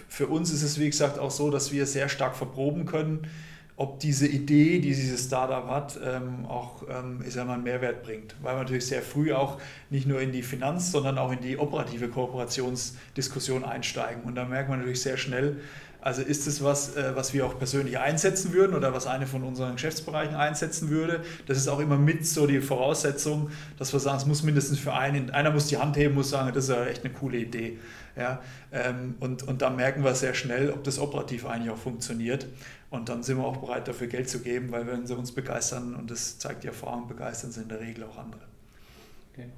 [0.08, 3.28] für uns ist es, wie gesagt, auch so, dass wir sehr stark verproben können,
[3.76, 8.04] ob diese Idee, die dieses Startup hat, ähm, auch ähm, ich sag mal, einen Mehrwert
[8.04, 8.36] bringt.
[8.42, 9.58] Weil wir natürlich sehr früh auch
[9.90, 14.24] nicht nur in die Finanz-, sondern auch in die operative Kooperationsdiskussion einsteigen.
[14.24, 15.62] Und da merkt man natürlich sehr schnell,
[16.02, 19.44] also ist es was, äh, was wir auch persönlich einsetzen würden oder was eine von
[19.44, 21.22] unseren Geschäftsbereichen einsetzen würde.
[21.46, 24.94] Das ist auch immer mit so die Voraussetzung, dass wir sagen, es muss mindestens für
[24.94, 27.80] einen, einer muss die Hand heben, muss sagen, das ist ja echt eine coole Idee.
[28.16, 28.42] Ja,
[28.72, 32.48] ähm, und, und da merken wir sehr schnell, ob das operativ eigentlich auch funktioniert.
[32.90, 35.96] Und dann sind wir auch bereit, dafür Geld zu geben, weil wenn sie uns begeistern,
[35.96, 38.42] und das zeigt die Erfahrung, begeistern sie in der Regel auch andere.
[39.32, 39.50] Okay.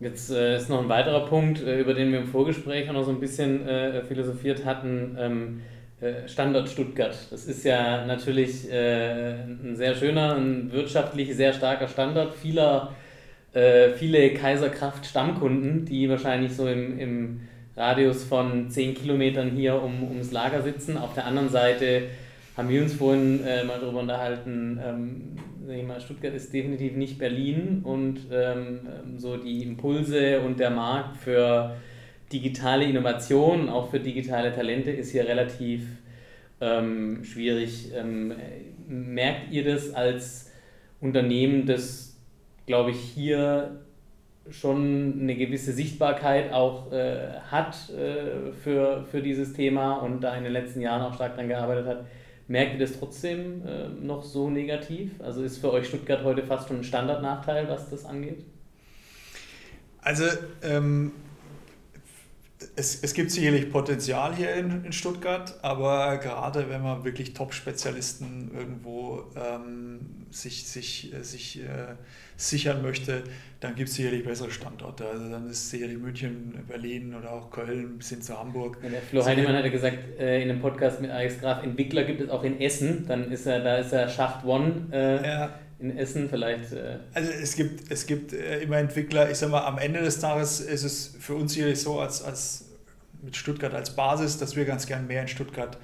[0.00, 3.04] Jetzt äh, ist noch ein weiterer Punkt, äh, über den wir im Vorgespräch auch noch
[3.04, 5.16] so ein bisschen äh, philosophiert hatten.
[5.18, 5.60] Ähm,
[6.04, 7.16] äh, Standort Stuttgart.
[7.30, 12.92] Das ist ja natürlich äh, ein sehr schöner, ein wirtschaftlich sehr starker Standort vieler,
[13.54, 17.40] äh, viele Kaiserkraft-Stammkunden, die wahrscheinlich so im, im
[17.76, 20.98] Radius von 10 Kilometern hier um, ums Lager sitzen.
[20.98, 22.02] Auf der anderen Seite
[22.56, 25.36] haben wir uns vorhin mal darüber unterhalten, ähm,
[25.86, 28.80] mal, Stuttgart ist definitiv nicht Berlin und ähm,
[29.16, 31.76] so die Impulse und der Markt für
[32.32, 35.86] digitale Innovation, auch für digitale Talente ist hier relativ
[36.60, 37.92] ähm, schwierig.
[37.94, 38.34] Ähm,
[38.88, 40.50] merkt ihr das als
[41.00, 42.16] Unternehmen, das,
[42.66, 43.80] glaube ich, hier
[44.50, 50.44] schon eine gewisse Sichtbarkeit auch äh, hat äh, für, für dieses Thema und da in
[50.44, 52.04] den letzten Jahren auch stark daran gearbeitet hat.
[52.46, 55.12] Merkt ihr das trotzdem äh, noch so negativ?
[55.20, 58.44] Also ist für euch Stuttgart heute fast schon ein Standardnachteil, was das angeht?
[60.02, 60.24] Also
[60.62, 61.12] ähm,
[62.76, 68.50] es, es gibt sicherlich Potenzial hier in, in Stuttgart, aber gerade wenn man wirklich Top-Spezialisten
[68.54, 71.94] irgendwo ähm, sich, sich, äh, sich äh,
[72.36, 73.24] sichern möchte,
[73.60, 75.06] dann gibt es sicherlich bessere Standorte.
[75.06, 78.78] Also dann ist sicherlich München, Berlin oder auch Köln bis hin zu Hamburg.
[78.82, 82.04] Ja, der Flo Heinemann hat ja gesagt, äh, in einem Podcast mit Alex Graf, Entwickler
[82.04, 83.06] gibt es auch in Essen.
[83.06, 84.88] Dann ist er, da ist er Schacht One.
[84.92, 85.58] Äh, ja.
[85.80, 86.72] In Essen vielleicht.
[86.72, 90.20] Äh also es gibt, es gibt äh, immer Entwickler, ich sag mal, am Ende des
[90.20, 92.70] Tages ist es für uns sicherlich so, als, als
[93.22, 95.78] mit Stuttgart als Basis, dass wir ganz gern mehr in Stuttgart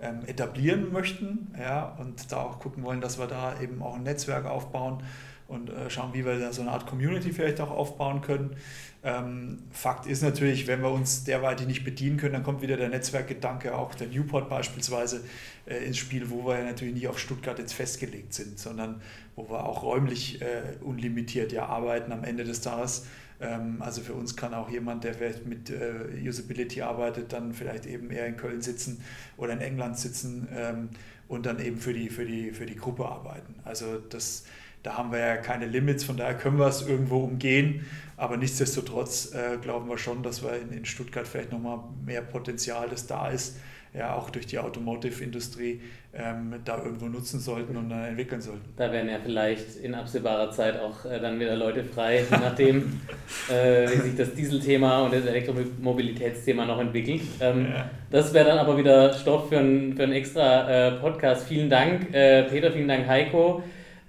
[0.00, 4.02] ähm, etablieren möchten ja, und da auch gucken wollen, dass wir da eben auch ein
[4.02, 5.02] Netzwerk aufbauen
[5.48, 8.56] und äh, schauen, wie wir da so eine Art Community vielleicht auch aufbauen können.
[9.02, 12.88] Ähm, Fakt ist natürlich, wenn wir uns derweitig nicht bedienen können, dann kommt wieder der
[12.88, 15.22] Netzwerkgedanke, auch der Newport beispielsweise,
[15.66, 19.02] äh, ins Spiel, wo wir ja natürlich nicht auf Stuttgart jetzt festgelegt sind, sondern
[19.36, 23.04] wo wir auch räumlich äh, unlimitiert ja arbeiten am Ende des Tages.
[23.40, 27.84] Ähm, also für uns kann auch jemand, der vielleicht mit äh, Usability arbeitet, dann vielleicht
[27.84, 29.02] eben eher in Köln sitzen
[29.36, 30.88] oder in England sitzen ähm,
[31.28, 33.54] und dann eben für die, für die, für die Gruppe arbeiten.
[33.64, 34.44] Also das
[34.84, 37.84] da haben wir ja keine Limits, von daher können wir es irgendwo umgehen.
[38.16, 42.88] Aber nichtsdestotrotz äh, glauben wir schon, dass wir in, in Stuttgart vielleicht nochmal mehr Potenzial,
[42.88, 43.56] das da ist,
[43.92, 45.80] ja auch durch die Automotive-Industrie
[46.12, 48.62] ähm, da irgendwo nutzen sollten und dann entwickeln sollten.
[48.76, 53.00] Da werden ja vielleicht in absehbarer Zeit auch äh, dann wieder Leute frei, nachdem,
[53.50, 57.22] äh, wie sich das Dieselthema und das Elektromobilitätsthema noch entwickelt.
[57.40, 57.90] Ähm, ja.
[58.10, 61.48] Das wäre dann aber wieder Stoff für, ein, für einen extra äh, Podcast.
[61.48, 63.62] Vielen Dank, äh, Peter, vielen Dank, Heiko.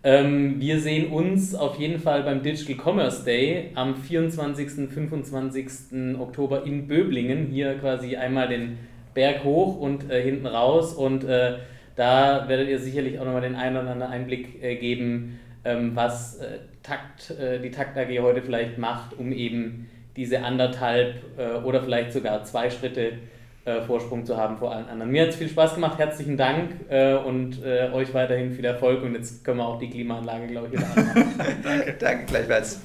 [0.06, 4.78] Ähm, wir sehen uns auf jeden Fall beim Digital Commerce Day am 24.
[4.78, 6.20] und 25.
[6.20, 7.48] Oktober in Böblingen.
[7.48, 8.78] Hier quasi einmal den
[9.16, 10.94] Berg hoch und äh, hinten raus.
[10.94, 11.58] Und äh,
[11.96, 16.38] da werdet ihr sicherlich auch nochmal den einen oder anderen Einblick äh, geben, ähm, was
[16.38, 21.82] äh, Takt, äh, die Takt AG heute vielleicht macht, um eben diese anderthalb äh, oder
[21.82, 23.14] vielleicht sogar zwei Schritte
[23.66, 25.12] äh, Vorsprung zu haben vor allen anderen.
[25.12, 29.04] Mir hat es viel Spaß gemacht, herzlichen Dank äh, und äh, euch weiterhin viel Erfolg
[29.04, 31.36] und jetzt können wir auch die Klimaanlage, glaube ich, wieder anmachen.
[31.64, 32.80] danke, danke gleichfalls.